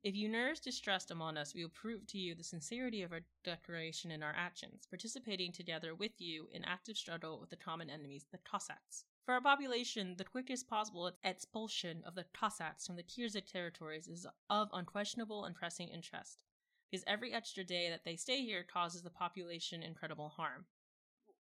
If 0.03 0.15
you 0.15 0.29
nurse 0.29 0.61
distrust 0.61 1.11
among 1.11 1.37
us, 1.37 1.55
we 1.55 1.63
will 1.63 1.71
prove 1.71 2.07
to 2.09 2.19
you 2.19 2.35
the 2.35 2.45
sincerity 2.45 3.03
of 3.03 3.13
our 3.13 3.23
declaration 3.45 4.11
and 4.11 4.23
our 4.23 4.35
actions, 4.37 4.87
participating 4.89 5.53
together 5.53 5.95
with 5.95 6.21
you 6.21 6.49
in 6.53 6.65
active 6.65 6.97
struggle 6.97 7.41
with 7.41 7.51
the 7.51 7.57
common 7.57 7.91
enemies, 7.91 8.27
the 8.31 8.39
Cossacks. 8.39 9.05
For 9.25 9.35
our 9.35 9.41
population, 9.41 10.15
the 10.17 10.25
quickest 10.25 10.69
possible 10.69 11.11
expulsion 11.25 12.03
of 12.07 12.15
the 12.15 12.27
Cossacks 12.33 12.87
from 12.87 12.97
the 12.97 13.03
Kirghiz 13.03 13.45
territories 13.51 14.07
is 14.07 14.27
of 14.49 14.69
unquestionable 14.73 15.45
and 15.45 15.57
pressing 15.57 15.89
interest 15.89 16.45
because 16.91 17.05
every 17.07 17.33
extra 17.33 17.65
day 17.65 17.91
that 17.91 18.05
they 18.05 18.17
stay 18.17 18.43
here 18.45 18.65
causes 18.65 19.03
the 19.03 19.11
population 19.11 19.83
incredible 19.83 20.29
harm. 20.29 20.67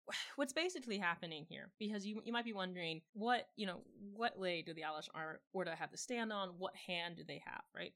What's 0.37 0.53
basically 0.53 0.99
happening 0.99 1.47
here, 1.49 1.71
because 1.79 2.07
you, 2.07 2.23
you 2.25 2.33
might 2.33 2.45
be 2.45 2.53
wondering, 2.53 3.03
what, 3.13 3.49
you 3.57 3.67
know, 3.67 3.81
what 4.15 4.39
leg 4.39 4.67
do 4.67 4.75
the 4.75 4.83
Alash 4.83 5.09
Orda 5.55 5.75
have 5.77 5.91
to 5.91 5.97
stand 5.97 6.33
on? 6.33 6.51
What 6.59 6.75
hand 6.77 7.17
do 7.17 7.25
they 7.27 7.43
have, 7.45 7.63
right? 7.75 7.93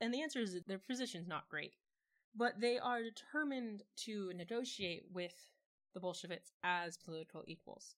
And 0.00 0.12
the 0.12 0.22
answer 0.22 0.40
is 0.40 0.56
their 0.66 0.78
position's 0.78 1.28
not 1.28 1.48
great. 1.48 1.74
But 2.34 2.60
they 2.60 2.78
are 2.78 3.02
determined 3.02 3.82
to 4.04 4.32
negotiate 4.34 5.04
with 5.12 5.34
the 5.94 6.00
Bolsheviks 6.00 6.52
as 6.62 6.96
political 6.96 7.42
equals. 7.46 7.96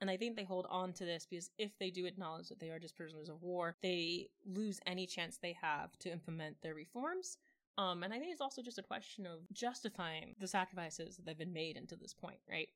And 0.00 0.10
I 0.10 0.16
think 0.16 0.36
they 0.36 0.44
hold 0.44 0.66
on 0.68 0.92
to 0.94 1.04
this 1.04 1.26
because 1.28 1.50
if 1.56 1.78
they 1.78 1.90
do 1.90 2.04
acknowledge 2.04 2.48
that 2.48 2.58
they 2.58 2.70
are 2.70 2.80
just 2.80 2.96
prisoners 2.96 3.28
of 3.28 3.42
war, 3.42 3.76
they 3.82 4.28
lose 4.44 4.80
any 4.86 5.06
chance 5.06 5.38
they 5.38 5.56
have 5.62 5.96
to 6.00 6.12
implement 6.12 6.60
their 6.60 6.74
reforms 6.74 7.38
um, 7.76 8.02
and 8.02 8.12
I 8.12 8.18
think 8.18 8.32
it's 8.32 8.40
also 8.40 8.62
just 8.62 8.78
a 8.78 8.82
question 8.82 9.26
of 9.26 9.40
justifying 9.52 10.36
the 10.38 10.46
sacrifices 10.46 11.16
that 11.16 11.28
have 11.28 11.38
been 11.38 11.52
made 11.52 11.76
into 11.76 11.96
this 11.96 12.14
point, 12.14 12.38
right? 12.48 12.68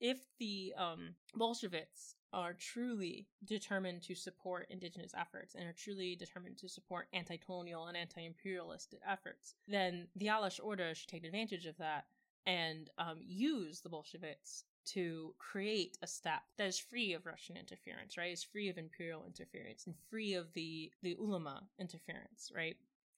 If 0.00 0.18
the 0.38 0.74
um, 0.76 1.14
Bolsheviks 1.34 2.16
are 2.34 2.52
truly 2.52 3.28
determined 3.44 4.02
to 4.02 4.14
support 4.14 4.66
indigenous 4.68 5.12
efforts 5.16 5.54
and 5.54 5.64
are 5.66 5.72
truly 5.72 6.16
determined 6.16 6.58
to 6.58 6.68
support 6.68 7.06
anti 7.12 7.36
colonial 7.36 7.86
and 7.86 7.96
anti 7.96 8.26
imperialist 8.26 8.94
efforts, 9.08 9.54
then 9.68 10.08
the 10.16 10.26
Alash 10.26 10.60
Order 10.62 10.94
should 10.94 11.08
take 11.08 11.24
advantage 11.24 11.64
of 11.64 11.78
that 11.78 12.04
and 12.44 12.90
um, 12.98 13.18
use 13.24 13.80
the 13.80 13.88
Bolsheviks 13.88 14.64
to 14.86 15.32
create 15.38 15.96
a 16.02 16.06
steppe 16.06 16.42
that 16.58 16.66
is 16.66 16.78
free 16.78 17.14
of 17.14 17.24
Russian 17.24 17.56
interference, 17.56 18.18
right? 18.18 18.32
Is 18.32 18.44
free 18.44 18.68
of 18.68 18.76
imperial 18.76 19.24
interference 19.24 19.86
and 19.86 19.94
free 20.10 20.34
of 20.34 20.52
the 20.52 20.90
the 21.02 21.16
ulama 21.18 21.62
interference, 21.78 22.52
right? 22.54 22.76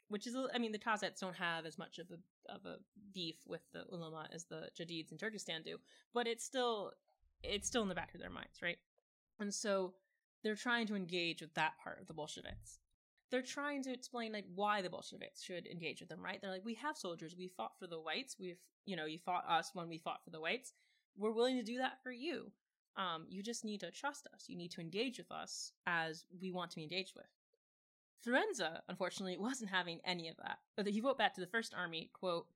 which 0.09 0.27
is 0.27 0.37
I 0.55 0.59
mean 0.59 0.73
the 0.73 0.79
Kazakhs 0.79 1.21
don't 1.21 1.35
have 1.37 1.67
as 1.67 1.79
much 1.79 1.99
of 1.99 2.07
a 2.11 2.53
of 2.53 2.65
a 2.65 2.77
beef 3.13 3.37
with 3.47 3.63
the 3.73 3.85
ulama 3.91 4.29
as 4.33 4.45
the 4.45 4.69
Jadids 4.79 5.11
in 5.11 5.19
Turkestan 5.19 5.63
do, 5.63 5.79
but 6.15 6.27
it's 6.27 6.45
still 6.45 6.93
it's 7.43 7.67
still 7.67 7.83
in 7.83 7.89
the 7.89 7.95
back 7.95 8.15
of 8.15 8.21
their 8.21 8.31
minds, 8.31 8.61
right? 8.63 8.79
And 9.39 9.53
so 9.53 9.95
they're 10.43 10.55
trying 10.55 10.87
to 10.89 10.97
engage 10.97 11.41
with 11.41 11.55
that 11.55 11.75
part 11.83 12.01
of 12.01 12.07
the 12.07 12.15
Bolsheviks. 12.15 12.79
They're 13.31 13.43
trying 13.43 13.83
to 13.85 13.93
explain 13.93 14.33
like 14.33 14.47
why 14.55 14.83
the 14.83 14.91
Bolsheviks 14.91 15.43
should 15.43 15.67
engage 15.67 16.01
with 16.01 16.09
them, 16.09 16.25
right? 16.25 16.41
They're 16.41 16.51
like, 16.51 16.65
we 16.65 16.75
have 16.75 16.97
soldiers, 16.97 17.35
we 17.37 17.49
fought 17.49 17.73
for 17.79 17.87
the 17.87 18.01
whites, 18.01 18.37
we've 18.39 18.59
you 18.87 18.97
know, 18.97 19.05
you 19.05 19.19
fought 19.19 19.45
us 19.49 19.73
when 19.75 19.89
we 19.89 19.99
fought 19.99 20.25
for 20.25 20.31
the 20.31 20.41
whites. 20.41 20.73
We're 21.19 21.33
willing 21.33 21.57
to 21.57 21.63
do 21.63 21.79
that 21.79 22.03
for 22.03 22.13
you. 22.13 22.53
Um, 22.97 23.27
you 23.29 23.43
just 23.43 23.65
need 23.65 23.81
to 23.81 23.91
trust 23.91 24.27
us. 24.33 24.45
You 24.49 24.57
need 24.57 24.71
to 24.73 24.81
engage 24.81 25.19
with 25.19 25.31
us 25.31 25.73
as 25.87 26.25
we 26.41 26.51
want 26.51 26.71
to 26.71 26.77
be 26.77 26.83
engaged 26.83 27.15
with. 27.15 27.27
Frunze, 28.25 28.81
unfortunately, 28.89 29.37
wasn't 29.41 29.71
having 29.71 30.01
any 30.05 30.29
of 30.29 30.37
that, 30.39 30.59
but 30.77 30.87
he 30.87 31.01
wrote 31.01 31.19
back 31.19 31.35
to 31.35 31.41
the 31.41 31.47
First 31.47 31.75
Army, 31.77 32.11
quote, 32.15 32.47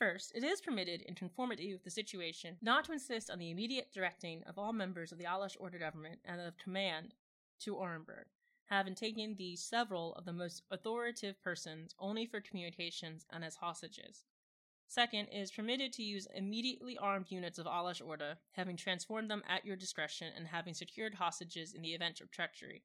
First, 0.00 0.32
it 0.34 0.42
is 0.42 0.62
permitted, 0.62 1.02
in 1.02 1.14
conformity 1.14 1.74
with 1.74 1.84
the 1.84 1.90
situation, 1.90 2.56
not 2.62 2.86
to 2.86 2.92
insist 2.92 3.28
on 3.30 3.38
the 3.38 3.50
immediate 3.50 3.92
directing 3.92 4.42
of 4.44 4.58
all 4.58 4.72
members 4.72 5.12
of 5.12 5.18
the 5.18 5.26
Alash 5.26 5.58
Order 5.60 5.78
government 5.78 6.20
and 6.24 6.40
of 6.40 6.56
command 6.56 7.12
to 7.58 7.76
Orenburg, 7.76 8.24
having 8.64 8.94
taken 8.94 9.34
the 9.34 9.56
several 9.56 10.14
of 10.14 10.24
the 10.24 10.32
most 10.32 10.62
authoritative 10.70 11.38
persons 11.42 11.94
only 11.98 12.24
for 12.24 12.40
communications 12.40 13.26
and 13.28 13.44
as 13.44 13.56
hostages. 13.56 14.24
Second, 14.88 15.28
it 15.30 15.38
is 15.38 15.50
permitted 15.50 15.92
to 15.92 16.02
use 16.02 16.26
immediately 16.34 16.96
armed 16.96 17.30
units 17.30 17.58
of 17.58 17.66
Alash 17.66 18.00
Order, 18.00 18.38
having 18.52 18.78
transformed 18.78 19.30
them 19.30 19.42
at 19.46 19.66
your 19.66 19.76
discretion 19.76 20.32
and 20.34 20.46
having 20.46 20.72
secured 20.72 21.16
hostages 21.16 21.74
in 21.74 21.82
the 21.82 21.92
event 21.92 22.22
of 22.22 22.30
treachery. 22.30 22.84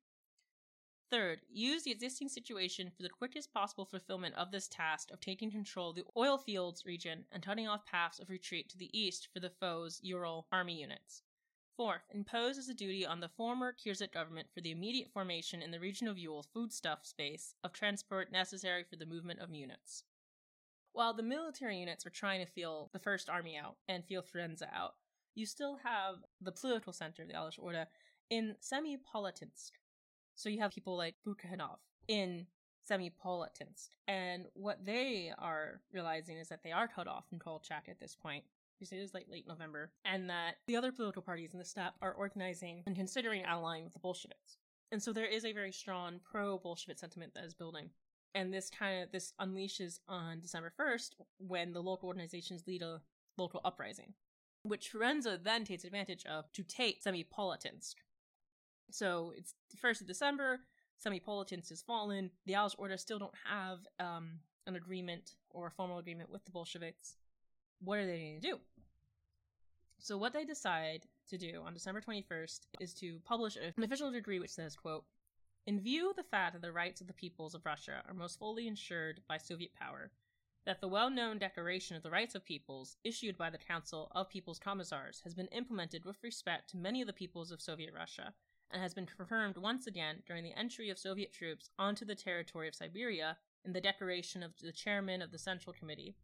Third, 1.11 1.41
use 1.47 1.83
the 1.83 1.91
existing 1.91 2.29
situation 2.29 2.89
for 2.89 3.03
the 3.03 3.09
quickest 3.09 3.53
possible 3.53 3.85
fulfillment 3.85 4.35
of 4.35 4.51
this 4.51 4.67
task 4.67 5.11
of 5.11 5.19
taking 5.19 5.51
control 5.51 5.91
of 5.91 5.95
the 5.95 6.05
oil 6.17 6.37
fields 6.37 6.85
region 6.85 7.25
and 7.31 7.43
cutting 7.43 7.67
off 7.67 7.85
paths 7.85 8.19
of 8.19 8.29
retreat 8.29 8.69
to 8.69 8.77
the 8.77 8.89
east 8.97 9.27
for 9.31 9.39
the 9.39 9.51
foe's 9.51 9.99
Ural 10.01 10.47
army 10.51 10.81
units. 10.81 11.21
Fourth, 11.77 12.03
impose 12.09 12.57
as 12.57 12.69
a 12.69 12.73
duty 12.73 13.05
on 13.05 13.19
the 13.19 13.29
former 13.29 13.73
Kirghiz 13.73 14.11
government 14.11 14.47
for 14.53 14.61
the 14.61 14.71
immediate 14.71 15.11
formation 15.11 15.61
in 15.61 15.71
the 15.71 15.79
region 15.79 16.07
of 16.07 16.17
Ule 16.17 16.41
foodstuff 16.41 17.05
space 17.05 17.53
of 17.63 17.73
transport 17.73 18.31
necessary 18.31 18.83
for 18.83 18.95
the 18.95 19.05
movement 19.05 19.41
of 19.41 19.53
units. 19.53 20.05
While 20.93 21.13
the 21.13 21.23
military 21.23 21.77
units 21.77 22.05
are 22.05 22.11
trying 22.11 22.39
to 22.43 22.51
feel 22.51 22.89
the 22.93 22.99
First 22.99 23.29
Army 23.29 23.57
out 23.57 23.75
and 23.87 24.05
feel 24.05 24.21
Frunze 24.23 24.63
out, 24.63 24.95
you 25.35 25.45
still 25.45 25.75
have 25.83 26.23
the 26.39 26.53
political 26.53 26.93
center 26.93 27.23
of 27.23 27.27
the 27.27 27.33
Alash 27.33 27.59
Orda 27.59 27.87
in 28.29 28.55
Semipalatinsk, 28.61 29.71
so 30.35 30.49
you 30.49 30.59
have 30.59 30.71
people 30.71 30.95
like 30.95 31.15
Bukeikhanov 31.27 31.77
in 32.07 32.47
Semipalatinsk. 32.89 33.89
And 34.07 34.45
what 34.53 34.85
they 34.85 35.31
are 35.37 35.81
realizing 35.91 36.37
is 36.37 36.49
that 36.49 36.63
they 36.63 36.71
are 36.71 36.87
cut 36.87 37.07
off 37.07 37.27
from 37.27 37.39
Kolchak 37.39 37.89
at 37.89 37.99
this 37.99 38.15
point. 38.15 38.43
Because 38.77 38.91
it 38.91 38.99
is 38.99 39.13
like 39.13 39.27
late 39.31 39.47
November, 39.47 39.93
and 40.03 40.29
that 40.29 40.55
the 40.67 40.75
other 40.75 40.91
political 40.91 41.21
parties 41.21 41.53
in 41.53 41.59
the 41.59 41.63
steppe 41.63 41.93
are 42.01 42.11
organizing 42.11 42.83
and 42.85 42.93
considering 42.93 43.45
allying 43.45 43.85
with 43.85 43.93
the 43.93 43.99
Bolsheviks. 43.99 44.57
And 44.91 45.01
so 45.01 45.13
there 45.13 45.25
is 45.25 45.45
a 45.45 45.53
very 45.53 45.71
strong 45.71 46.19
pro 46.29 46.57
Bolshevik 46.57 46.99
sentiment 46.99 47.33
that 47.35 47.45
is 47.45 47.53
building. 47.53 47.91
And 48.33 48.53
this 48.53 48.69
kind 48.69 49.01
of 49.01 49.13
this 49.13 49.31
unleashes 49.39 49.99
on 50.09 50.41
December 50.41 50.73
1st 50.77 51.11
when 51.37 51.71
the 51.71 51.81
local 51.81 52.09
organizations 52.09 52.67
lead 52.67 52.81
a 52.81 52.99
local 53.37 53.61
uprising, 53.63 54.13
which 54.63 54.91
Frunze 54.91 55.41
then 55.41 55.63
takes 55.63 55.85
advantage 55.85 56.25
of 56.25 56.51
to 56.51 56.61
take 56.61 57.01
Semipalatinsk, 57.01 57.95
so 58.91 59.33
it's 59.35 59.53
the 59.71 59.77
first 59.77 60.01
of 60.01 60.07
December. 60.07 60.59
Semipalatinsk 61.03 61.69
has 61.69 61.81
fallen. 61.81 62.31
The 62.45 62.53
Alash 62.53 62.75
Order 62.77 62.97
still 62.97 63.19
don't 63.19 63.33
have 63.49 63.79
um, 63.99 64.39
an 64.65 64.75
agreement 64.75 65.31
or 65.49 65.67
a 65.67 65.71
formal 65.71 65.97
agreement 65.97 66.31
with 66.31 66.45
the 66.45 66.51
Bolsheviks. 66.51 67.17
What 67.79 67.99
are 67.99 68.05
they 68.05 68.19
going 68.19 68.41
to 68.41 68.47
do? 68.47 68.59
So 69.99 70.17
what 70.17 70.33
they 70.33 70.45
decide 70.45 71.05
to 71.29 71.37
do 71.37 71.63
on 71.65 71.73
December 71.73 72.01
21st 72.01 72.59
is 72.79 72.93
to 72.95 73.19
publish 73.25 73.55
an 73.55 73.83
official 73.83 74.11
decree 74.11 74.39
which 74.39 74.51
says, 74.51 74.75
quote, 74.75 75.03
in 75.65 75.79
view 75.79 76.11
of 76.11 76.15
the 76.15 76.23
fact 76.23 76.53
that 76.53 76.61
the 76.61 76.71
rights 76.71 77.01
of 77.01 77.07
the 77.07 77.13
peoples 77.13 77.55
of 77.55 77.65
Russia 77.65 78.03
are 78.07 78.13
most 78.13 78.37
fully 78.37 78.67
ensured 78.67 79.21
by 79.27 79.37
Soviet 79.37 79.73
power, 79.73 80.11
that 80.65 80.79
the 80.79 80.87
well 80.87 81.09
known 81.09 81.39
Declaration 81.39 81.95
of 81.97 82.03
the 82.03 82.11
Rights 82.11 82.35
of 82.35 82.45
Peoples, 82.45 82.97
issued 83.03 83.35
by 83.35 83.49
the 83.49 83.57
Council 83.57 84.11
of 84.13 84.29
People's 84.29 84.59
Commissars, 84.59 85.21
has 85.23 85.33
been 85.33 85.47
implemented 85.47 86.05
with 86.05 86.23
respect 86.23 86.69
to 86.69 86.77
many 86.77 87.01
of 87.01 87.07
the 87.07 87.13
peoples 87.13 87.51
of 87.51 87.61
Soviet 87.61 87.93
Russia, 87.93 88.33
and 88.71 88.81
has 88.81 88.93
been 88.93 89.05
confirmed 89.05 89.57
once 89.57 89.87
again 89.87 90.23
during 90.25 90.43
the 90.43 90.57
entry 90.57 90.89
of 90.89 90.99
Soviet 90.99 91.31
troops 91.31 91.69
onto 91.77 92.05
the 92.05 92.15
territory 92.15 92.67
of 92.67 92.75
Siberia 92.75 93.37
in 93.63 93.73
the 93.73 93.81
declaration 93.81 94.43
of 94.43 94.51
the 94.61 94.71
chairman 94.71 95.21
of 95.21 95.31
the 95.31 95.37
Central 95.37 95.73
Committee, 95.73 96.15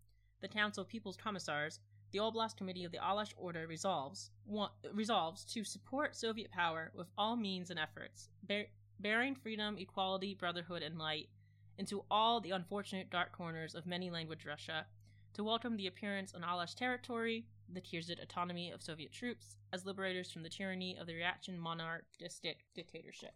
the 0.41 0.47
Council 0.47 0.83
of 0.83 0.87
People's 0.87 1.17
Commissars, 1.17 1.79
the 2.11 2.19
Oblast 2.19 2.57
Committee 2.57 2.83
of 2.83 2.91
the 2.91 2.97
Alash 2.97 3.33
Order 3.37 3.67
resolves 3.67 4.31
one, 4.45 4.69
resolves 4.93 5.45
to 5.45 5.63
support 5.63 6.15
Soviet 6.15 6.51
power 6.51 6.91
with 6.93 7.07
all 7.17 7.35
means 7.35 7.69
and 7.69 7.79
efforts, 7.79 8.29
bear, 8.43 8.65
bearing 8.99 9.35
freedom, 9.35 9.77
equality, 9.77 10.35
brotherhood, 10.35 10.83
and 10.83 10.97
light 10.97 11.29
into 11.77 12.03
all 12.11 12.41
the 12.41 12.51
unfortunate 12.51 13.09
dark 13.09 13.31
corners 13.31 13.75
of 13.75 13.85
many 13.85 14.09
language 14.11 14.45
Russia, 14.45 14.85
to 15.33 15.43
welcome 15.43 15.77
the 15.77 15.87
appearance 15.87 16.33
on 16.33 16.41
Alash 16.41 16.75
territory 16.75 17.45
the 17.73 17.81
Kirghiz 17.81 18.21
autonomy 18.21 18.71
of 18.71 18.81
Soviet 18.81 19.11
troops 19.11 19.55
as 19.71 19.85
liberators 19.85 20.31
from 20.31 20.43
the 20.43 20.49
tyranny 20.49 20.97
of 20.99 21.07
the 21.07 21.15
reaction 21.15 21.59
monarchistic 21.59 22.65
dictatorship. 22.75 23.33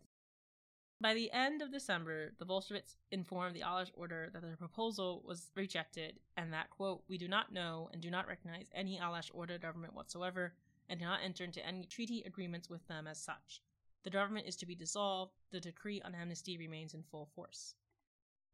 By 1.02 1.13
the 1.13 1.32
end 1.32 1.62
of 1.62 1.71
December, 1.71 2.32
the 2.39 2.45
Bolsheviks 2.45 2.95
informed 3.12 3.56
the 3.56 3.62
Alash 3.62 3.91
Order 3.95 4.30
that 4.32 4.41
their 4.41 4.56
proposal 4.56 5.21
was 5.26 5.52
rejected 5.56 6.19
and 6.38 6.54
that, 6.54 6.69
quote, 6.69 7.04
we 7.10 7.17
do 7.17 7.28
not 7.28 7.52
know 7.52 7.89
and 7.91 8.02
do 8.02 8.10
not 8.10 8.28
recognize 8.28 8.69
any 8.74 8.98
Alash 8.98 9.30
Order 9.34 9.58
government 9.58 9.93
whatsoever 9.93 10.54
and 10.88 11.00
do 11.00 11.06
not 11.06 11.19
enter 11.24 11.43
into 11.43 11.65
any 11.65 11.86
treaty 11.86 12.24
agreements 12.26 12.69
with 12.69 12.88
them 12.88 13.08
as 13.08 13.21
such. 13.21 13.62
The 14.04 14.10
government 14.10 14.48
is 14.48 14.56
to 14.58 14.65
be 14.65 14.76
dissolved, 14.76 15.34
the 15.52 15.60
decree 15.60 16.02
on 16.02 16.15
amnesty 16.15 16.58
remains 16.58 16.93
in 16.93 17.04
full 17.04 17.26
force. 17.36 17.76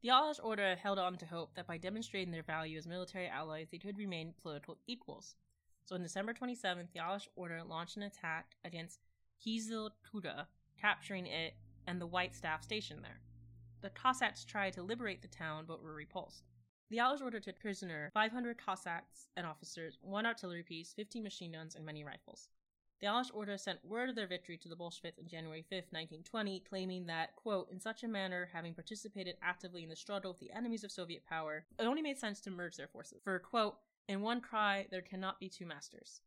The 0.02 0.10
Alash 0.10 0.40
Order 0.42 0.76
held 0.76 0.98
on 0.98 1.18
to 1.18 1.28
hope 1.28 1.54
that 1.54 1.68
by 1.68 1.78
demonstrating 1.78 2.32
their 2.32 2.42
value 2.42 2.78
as 2.78 2.88
military 2.88 3.28
allies, 3.28 3.68
they 3.70 3.78
could 3.78 4.00
remain 4.00 4.34
political 4.42 4.80
equals. 4.88 5.36
So 5.86 5.96
on 5.96 6.04
December 6.04 6.34
27th, 6.34 6.92
the 6.94 7.00
Alash 7.00 7.28
Order 7.36 7.62
launched 7.68 7.98
an 7.98 8.04
attack 8.04 8.56
against 8.64 9.00
Kizil 9.46 9.92
Kuda, 10.14 10.46
capturing 10.80 11.28
it 11.28 11.56
and 11.88 12.00
the 12.00 12.08
White 12.08 12.36
Staff 12.36 12.64
stationed 12.64 13.04
there. 13.04 13.20
The 13.82 13.90
Cossacks 13.90 14.46
tried 14.46 14.74
to 14.74 14.84
liberate 14.84 15.22
the 15.22 15.28
town 15.28 15.66
but 15.68 15.84
were 15.84 15.94
repulsed. 15.94 16.44
The 16.90 16.98
Alash 16.98 17.22
Order 17.22 17.40
took 17.40 17.60
prisoner 17.60 18.12
500 18.14 18.58
Cossacks 18.58 19.30
and 19.36 19.46
officers, 19.46 19.98
one 20.02 20.26
artillery 20.26 20.64
piece, 20.64 20.94
15 20.94 21.24
machine 21.24 21.54
guns, 21.54 21.76
and 21.76 21.86
many 21.86 22.04
rifles. 22.04 22.50
The 23.02 23.08
Alash 23.08 23.34
order 23.34 23.58
sent 23.58 23.84
word 23.84 24.10
of 24.10 24.16
their 24.16 24.28
victory 24.28 24.58
to 24.58 24.70
the 24.70 24.76
Bolsheviks 24.76 25.18
on 25.18 25.28
January 25.28 25.64
5, 25.64 25.72
1920, 25.90 26.60
claiming 26.70 27.08
that, 27.08 27.36
quote, 27.36 27.72
in 27.72 27.80
such 27.80 28.04
a 28.04 28.08
manner, 28.08 28.48
having 28.54 28.76
participated 28.76 29.38
actively 29.42 29.82
in 29.82 29.90
the 29.90 29.96
struggle 29.96 30.32
with 30.32 30.40
the 30.40 30.56
enemies 30.56 30.84
of 30.84 30.92
Soviet 30.92 31.26
power, 31.26 31.66
it 31.80 31.86
only 31.86 32.04
made 32.04 32.20
sense 32.20 32.40
to 32.42 32.52
merge 32.52 32.78
their 32.78 32.88
forces. 32.88 33.20
For, 33.24 33.40
quote, 33.40 33.78
in 34.08 34.22
one 34.22 34.42
krai, 34.42 34.90
there 34.90 35.02
cannot 35.02 35.40
be 35.40 35.50
two 35.50 35.66
masters. 35.66 36.22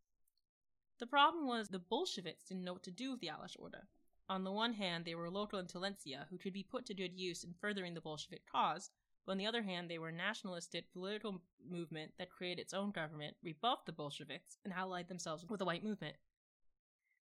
The 0.98 1.06
problem 1.06 1.46
was 1.46 1.68
the 1.68 1.78
Bolsheviks 1.78 2.44
didn't 2.44 2.64
know 2.64 2.74
what 2.74 2.84
to 2.84 2.90
do 2.90 3.10
with 3.10 3.20
the 3.20 3.28
Alash 3.28 3.56
order. 3.58 3.88
On 4.28 4.44
the 4.44 4.52
one 4.52 4.72
hand, 4.72 5.04
they 5.04 5.14
were 5.14 5.28
local 5.28 5.58
intelligentsia 5.58 6.26
who 6.30 6.38
could 6.38 6.52
be 6.52 6.62
put 6.62 6.86
to 6.86 6.94
good 6.94 7.12
use 7.12 7.44
in 7.44 7.52
furthering 7.52 7.94
the 7.94 8.00
Bolshevik 8.00 8.46
cause, 8.50 8.90
but 9.26 9.32
on 9.32 9.38
the 9.38 9.46
other 9.46 9.62
hand, 9.62 9.90
they 9.90 9.98
were 9.98 10.08
a 10.08 10.12
nationalistic 10.12 10.92
political 10.92 11.42
movement 11.68 12.12
that 12.18 12.30
created 12.30 12.60
its 12.60 12.72
own 12.72 12.90
government, 12.90 13.36
rebuffed 13.42 13.86
the 13.86 13.92
Bolsheviks, 13.92 14.58
and 14.64 14.72
allied 14.72 15.08
themselves 15.08 15.44
with 15.44 15.58
the 15.58 15.64
white 15.64 15.84
movement. 15.84 16.16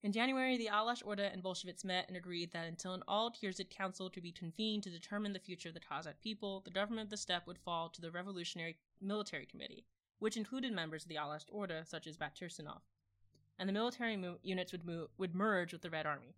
In 0.03 0.11
January, 0.11 0.57
the 0.57 0.67
Alash 0.67 1.01
Order 1.05 1.23
and 1.23 1.41
Bolsheviks 1.41 1.85
met 1.85 2.07
and 2.09 2.17
agreed 2.17 2.51
that 2.51 2.67
until 2.67 2.93
an 2.93 3.03
all-Tirzid 3.07 3.69
council 3.69 4.09
to 4.09 4.21
be 4.21 4.33
convened 4.33 4.83
to 4.83 4.89
determine 4.89 5.31
the 5.31 5.39
future 5.39 5.69
of 5.69 5.75
the 5.75 5.79
Kazakh 5.79 6.19
people, 6.21 6.59
the 6.61 6.71
government 6.71 7.05
of 7.05 7.09
the 7.09 7.17
steppe 7.17 7.47
would 7.47 7.57
fall 7.57 7.89
to 7.89 8.01
the 8.01 8.11
Revolutionary 8.11 8.77
Military 9.01 9.45
Committee, 9.45 9.85
which 10.23 10.37
included 10.37 10.71
members 10.71 11.03
of 11.03 11.09
the 11.09 11.17
Alash 11.17 11.43
Order, 11.51 11.81
such 11.85 12.07
as 12.07 12.15
Baitursynov, 12.15 12.79
and 13.59 13.67
the 13.67 13.73
military 13.73 14.15
mo- 14.15 14.37
units 14.41 14.71
would, 14.71 14.89
would 15.17 15.35
merge 15.35 15.73
with 15.73 15.81
the 15.81 15.89
Red 15.89 16.05
Army. 16.05 16.33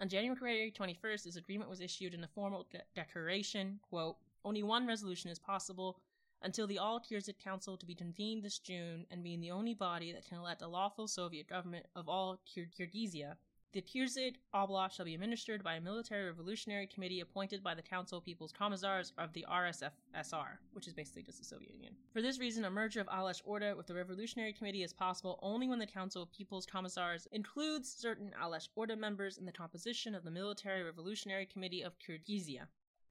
On 0.00 0.08
January 0.08 0.72
21st, 0.74 1.24
this 1.24 1.36
agreement 1.36 1.68
was 1.68 1.82
issued 1.82 2.14
in 2.14 2.24
a 2.24 2.28
formal 2.28 2.66
de- 2.70 2.80
declaration, 2.94 3.78
quote, 3.82 4.16
only 4.42 4.62
one 4.62 4.86
resolution 4.86 5.30
is 5.30 5.38
possible 5.38 6.00
until 6.40 6.66
the 6.66 6.78
All 6.78 6.98
Tirzid 6.98 7.38
Council 7.38 7.76
to 7.76 7.84
be 7.84 7.94
convened 7.94 8.42
this 8.42 8.58
June 8.58 9.04
and 9.10 9.22
being 9.22 9.42
the 9.42 9.50
only 9.50 9.74
body 9.74 10.12
that 10.12 10.26
can 10.26 10.38
elect 10.38 10.62
a 10.62 10.66
lawful 10.66 11.06
Soviet 11.06 11.46
government 11.46 11.84
of 11.94 12.08
all 12.08 12.40
Kyrgyzia. 12.48 13.34
The 13.72 13.82
Tirzid 13.82 14.34
Oblast 14.52 14.94
shall 14.94 15.04
be 15.04 15.14
administered 15.14 15.62
by 15.62 15.76
a 15.76 15.80
military 15.80 16.26
revolutionary 16.26 16.88
committee 16.88 17.20
appointed 17.20 17.62
by 17.62 17.72
the 17.72 17.82
Council 17.82 18.18
of 18.18 18.24
People's 18.24 18.50
Commissars 18.50 19.12
of 19.16 19.32
the 19.32 19.46
RSFSR, 19.48 20.58
which 20.72 20.88
is 20.88 20.92
basically 20.92 21.22
just 21.22 21.38
the 21.38 21.44
Soviet 21.44 21.70
Union. 21.70 21.94
For 22.12 22.20
this 22.20 22.40
reason, 22.40 22.64
a 22.64 22.70
merger 22.70 23.00
of 23.00 23.06
Alash 23.06 23.40
Order 23.44 23.76
with 23.76 23.86
the 23.86 23.94
Revolutionary 23.94 24.52
Committee 24.52 24.82
is 24.82 24.92
possible 24.92 25.38
only 25.40 25.68
when 25.68 25.78
the 25.78 25.86
Council 25.86 26.20
of 26.20 26.32
People's 26.32 26.66
Commissars 26.66 27.28
includes 27.30 27.88
certain 27.88 28.32
Alash 28.42 28.68
Order 28.74 28.96
members 28.96 29.38
in 29.38 29.46
the 29.46 29.52
composition 29.52 30.16
of 30.16 30.24
the 30.24 30.32
Military 30.32 30.82
Revolutionary 30.82 31.46
Committee 31.46 31.82
of 31.82 31.96
Kyrgyzia. 32.00 32.66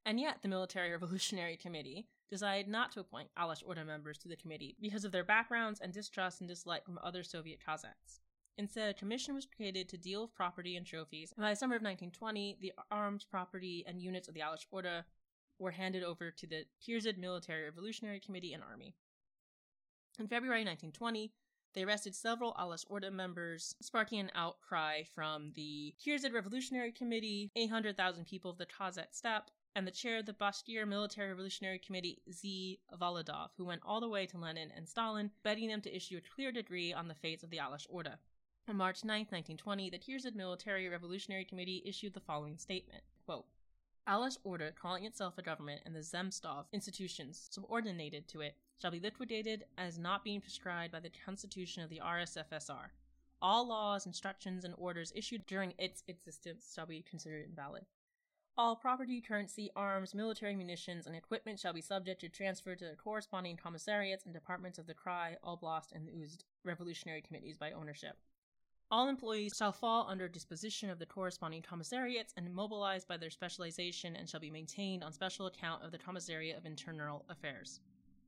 And 0.06 0.20
yet, 0.20 0.42
the 0.42 0.50
Military 0.50 0.92
Revolutionary 0.92 1.56
Committee 1.56 2.10
decided 2.30 2.68
not 2.68 2.92
to 2.92 3.00
appoint 3.00 3.30
Alash 3.38 3.64
Order 3.66 3.86
members 3.86 4.18
to 4.18 4.28
the 4.28 4.36
committee 4.36 4.76
because 4.82 5.06
of 5.06 5.14
their 5.14 5.24
backgrounds 5.24 5.80
and 5.80 5.94
distrust 5.94 6.42
and 6.42 6.50
dislike 6.50 6.84
from 6.84 7.00
other 7.02 7.24
Soviet 7.24 7.60
Kazakhs. 7.66 8.20
Instead, 8.60 8.90
a 8.90 8.94
commission 8.94 9.34
was 9.34 9.46
created 9.46 9.88
to 9.88 9.98
deal 9.98 10.24
with 10.24 10.36
property 10.36 10.76
and 10.76 10.86
trophies, 10.86 11.32
and 11.32 11.42
by 11.42 11.52
the 11.52 11.56
summer 11.56 11.78
of 11.78 11.82
1920, 11.82 12.58
the 12.60 12.74
arms, 12.92 13.24
property, 13.24 13.86
and 13.88 14.02
units 14.02 14.28
of 14.28 14.34
the 14.34 14.42
Alash 14.42 14.66
Order 14.70 15.06
were 15.60 15.72
handed 15.72 16.04
over 16.04 16.30
to 16.30 16.46
the 16.46 16.66
Tirzid 16.86 17.18
Military 17.18 17.64
Revolutionary 17.64 18.20
Committee 18.20 18.52
and 18.52 18.62
Army. 18.62 18.96
In 20.20 20.28
February 20.28 20.66
1920, 20.66 21.32
they 21.74 21.84
arrested 21.84 22.14
several 22.14 22.54
Alash 22.56 22.84
Order 22.90 23.12
members, 23.12 23.76
sparking 23.82 24.20
an 24.20 24.32
outcry 24.36 25.04
from 25.04 25.54
the 25.56 25.96
Tirzid 26.06 26.34
Revolutionary 26.34 26.92
Committee, 26.92 27.52
800,000 27.56 28.26
people 28.26 28.52
of 28.52 28.58
the 28.58 28.66
Kazakh 28.66 29.14
steppe, 29.14 29.52
and 29.74 29.88
the 29.88 29.92
chair 29.92 30.18
of 30.18 30.26
the 30.26 30.34
Bashkir 30.34 30.86
Military 30.86 31.30
Revolutionary 31.30 31.80
Committee, 31.80 32.22
Z. 32.30 32.82
Validov, 33.00 33.52
who 33.56 33.64
went 33.64 33.84
all 33.86 34.02
the 34.02 34.10
way 34.10 34.26
to 34.26 34.38
Lenin 34.38 34.74
and 34.76 34.86
Stalin, 34.86 35.32
begging 35.44 35.70
them 35.70 35.80
to 35.80 35.96
issue 35.96 36.18
a 36.18 36.36
clear 36.36 36.52
decree 36.52 36.92
on 36.92 37.08
the 37.08 37.16
fates 37.16 37.46
of 37.46 37.52
the 37.52 37.60
Alash 37.60 37.88
Order. 37.90 38.20
On 38.70 38.78
March 38.78 39.04
9, 39.04 39.22
1920, 39.22 39.90
the 39.90 39.98
Tirzid 39.98 40.36
Military 40.36 40.88
Revolutionary 40.88 41.44
Committee 41.44 41.82
issued 41.88 42.14
the 42.14 42.20
following 42.20 42.56
statement 42.56 43.02
quote, 43.26 43.48
Alash 44.08 44.38
Order, 44.44 44.72
calling 44.80 45.06
itself 45.06 45.40
a 45.40 45.42
government, 45.42 45.82
and 45.88 45.96
the 45.96 46.02
Zemstvo 46.02 46.66
institutions 46.72 47.48
subordinated 47.50 48.28
to 48.28 48.42
it, 48.42 48.56
shall 48.80 48.92
be 48.92 49.00
liquidated 49.00 49.64
as 49.80 49.98
not 49.98 50.24
being 50.24 50.40
prescribed 50.40 50.92
by 50.92 51.00
the 51.00 51.10
Constitution 51.26 51.82
of 51.82 51.90
the 51.90 52.00
RSFSR. 52.00 52.90
All 53.42 53.68
laws, 53.68 54.06
instructions, 54.06 54.64
and 54.64 54.76
orders 54.78 55.12
issued 55.16 55.48
during 55.48 55.74
its 55.80 56.04
existence 56.08 56.72
shall 56.76 56.86
be 56.86 57.02
considered 57.02 57.46
invalid. 57.50 57.88
All 58.56 58.76
property, 58.76 59.20
currency, 59.20 59.72
arms, 59.76 60.14
military 60.14 60.56
munitions, 60.56 61.08
and 61.08 61.16
equipment 61.16 61.60
shall 61.60 61.74
be 61.74 61.82
subject 61.82 62.22
to 62.22 62.30
transfer 62.30 62.76
to 62.76 62.86
the 62.86 62.96
corresponding 62.96 63.58
commissariats 63.58 64.26
and 64.26 64.34
departments 64.34 64.78
of 64.78 64.86
the 64.86 64.94
Krai, 64.94 65.38
Oblast, 65.44 65.92
and 65.92 66.08
Uzd 66.08 66.44
revolutionary 66.64 67.24
committees 67.24 67.58
by 67.58 67.72
ownership. 67.72 68.16
All 68.92 69.08
employees 69.08 69.54
shall 69.56 69.72
fall 69.72 70.08
under 70.10 70.28
disposition 70.28 70.90
of 70.90 70.98
the 70.98 71.06
corresponding 71.06 71.62
commissariats 71.62 72.34
and 72.36 72.52
mobilized 72.52 73.08
by 73.08 73.18
their 73.18 73.30
specialization 73.30 74.16
and 74.16 74.28
shall 74.28 74.40
be 74.40 74.50
maintained 74.50 75.04
on 75.04 75.14
special 75.14 75.46
account 75.46 75.84
of 75.84 75.92
the 75.92 76.00
Commissariat 76.00 76.58
of 76.58 76.66
Internal 76.66 77.24
Affairs. 77.30 77.82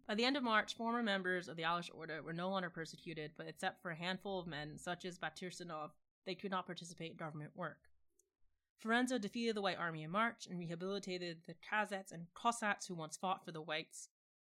By 0.08 0.13
the 0.13 0.24
end 0.24 0.38
of 0.38 0.43
March, 0.43 0.76
former 0.76 1.02
members 1.02 1.47
of 1.47 1.58
the 1.58 1.63
Alash 1.63 1.89
Order 1.91 2.21
were 2.21 2.34
no 2.34 2.50
longer 2.50 2.69
persecuted, 2.69 3.32
but 3.38 3.47
except 3.47 3.82
for 3.82 3.89
a 3.89 3.95
handful 3.95 4.39
of 4.39 4.45
men, 4.45 4.78
such 4.78 5.04
as 5.04 5.17
Baitursynov, 5.17 5.91
they 6.28 6.36
could 6.36 6.52
not 6.52 6.67
participate 6.67 7.12
in 7.12 7.17
government 7.17 7.56
work. 7.56 7.89
Frunze 8.84 9.19
defeated 9.19 9.56
the 9.56 9.62
White 9.63 9.80
Army 9.80 10.04
in 10.04 10.12
March 10.12 10.45
and 10.45 10.60
rehabilitated 10.60 11.39
the 11.47 11.56
Kazakhs 11.56 12.12
and 12.12 12.28
Cossacks 12.36 12.86
who 12.86 12.93
once 12.93 13.17
fought 13.17 13.43
for 13.43 13.52
the 13.52 13.62
Whites, 13.62 14.10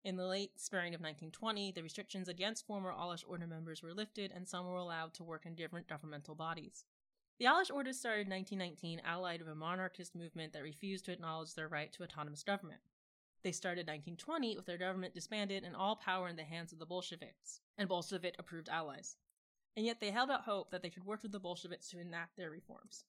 in 0.07 0.15
the 0.15 0.25
late 0.25 0.57
spring 0.57 0.95
of 0.95 1.01
1920, 1.01 1.73
the 1.73 1.83
restrictions 1.83 2.29
against 2.29 2.65
former 2.65 2.93
Alash 2.93 3.25
Order 3.27 3.45
members 3.45 3.83
were 3.83 3.93
lifted 3.93 4.31
and 4.33 4.47
some 4.47 4.65
were 4.65 4.77
allowed 4.77 5.13
to 5.15 5.23
work 5.25 5.45
in 5.45 5.53
different 5.53 5.89
governmental 5.89 6.33
bodies. 6.33 6.85
The 7.39 7.45
Alash 7.45 7.69
Order 7.69 7.91
started 7.91 8.27
in 8.27 8.31
1919 8.31 9.01
allied 9.03 9.41
with 9.41 9.49
a 9.49 9.55
monarchist 9.55 10.15
movement 10.15 10.53
that 10.53 10.63
refused 10.63 11.03
to 11.05 11.11
acknowledge 11.11 11.53
their 11.53 11.67
right 11.67 11.91
to 11.91 12.03
autonomous 12.03 12.41
government. 12.41 12.79
They 13.43 13.51
started 13.51 13.81
1920 13.81 14.55
with 14.55 14.65
their 14.65 14.77
government 14.77 15.13
disbanded 15.13 15.65
and 15.65 15.75
all 15.75 15.97
power 15.97 16.29
in 16.29 16.37
the 16.37 16.43
hands 16.45 16.71
of 16.71 16.79
the 16.79 16.85
Bolsheviks 16.85 17.59
and 17.77 17.89
Bolshevik 17.89 18.35
approved 18.39 18.69
allies. 18.69 19.17
And 19.75 19.85
yet 19.85 19.99
they 19.99 20.11
held 20.11 20.31
out 20.31 20.43
hope 20.43 20.71
that 20.71 20.81
they 20.83 20.89
could 20.89 21.05
work 21.05 21.21
with 21.21 21.33
the 21.33 21.39
Bolsheviks 21.39 21.89
to 21.89 21.99
enact 21.99 22.37
their 22.37 22.49
reforms. 22.49 23.03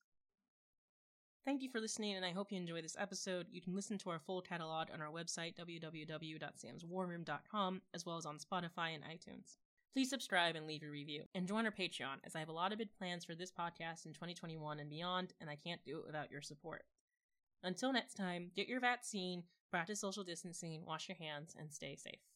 Thank 1.45 1.61
you 1.63 1.69
for 1.69 1.79
listening, 1.79 2.15
and 2.15 2.25
I 2.25 2.31
hope 2.31 2.51
you 2.51 2.57
enjoy 2.57 2.81
this 2.81 2.97
episode. 2.99 3.47
You 3.49 3.61
can 3.61 3.73
listen 3.75 3.97
to 3.99 4.09
our 4.09 4.19
full 4.19 4.41
catalog 4.41 4.89
on 4.93 5.01
our 5.01 5.11
website, 5.11 5.55
www.samswarroom.com, 5.55 7.81
as 7.93 8.05
well 8.05 8.17
as 8.17 8.25
on 8.25 8.37
Spotify 8.37 8.93
and 8.93 9.03
iTunes. 9.03 9.55
Please 9.93 10.09
subscribe 10.09 10.55
and 10.55 10.67
leave 10.67 10.83
a 10.83 10.89
review, 10.89 11.23
and 11.33 11.47
join 11.47 11.65
our 11.65 11.71
Patreon, 11.71 12.17
as 12.23 12.35
I 12.35 12.39
have 12.39 12.49
a 12.49 12.53
lot 12.53 12.71
of 12.71 12.77
big 12.77 12.93
plans 12.97 13.25
for 13.25 13.33
this 13.35 13.51
podcast 13.51 14.05
in 14.05 14.13
2021 14.13 14.79
and 14.79 14.89
beyond, 14.89 15.33
and 15.41 15.49
I 15.49 15.55
can't 15.55 15.83
do 15.83 15.97
it 15.97 16.05
without 16.05 16.29
your 16.29 16.41
support. 16.41 16.83
Until 17.63 17.93
next 17.93 18.13
time, 18.13 18.51
get 18.55 18.67
your 18.67 18.79
vaccine, 18.79 19.43
practice 19.71 20.01
social 20.01 20.23
distancing, 20.23 20.85
wash 20.85 21.09
your 21.09 21.17
hands, 21.17 21.55
and 21.57 21.73
stay 21.73 21.95
safe. 21.95 22.28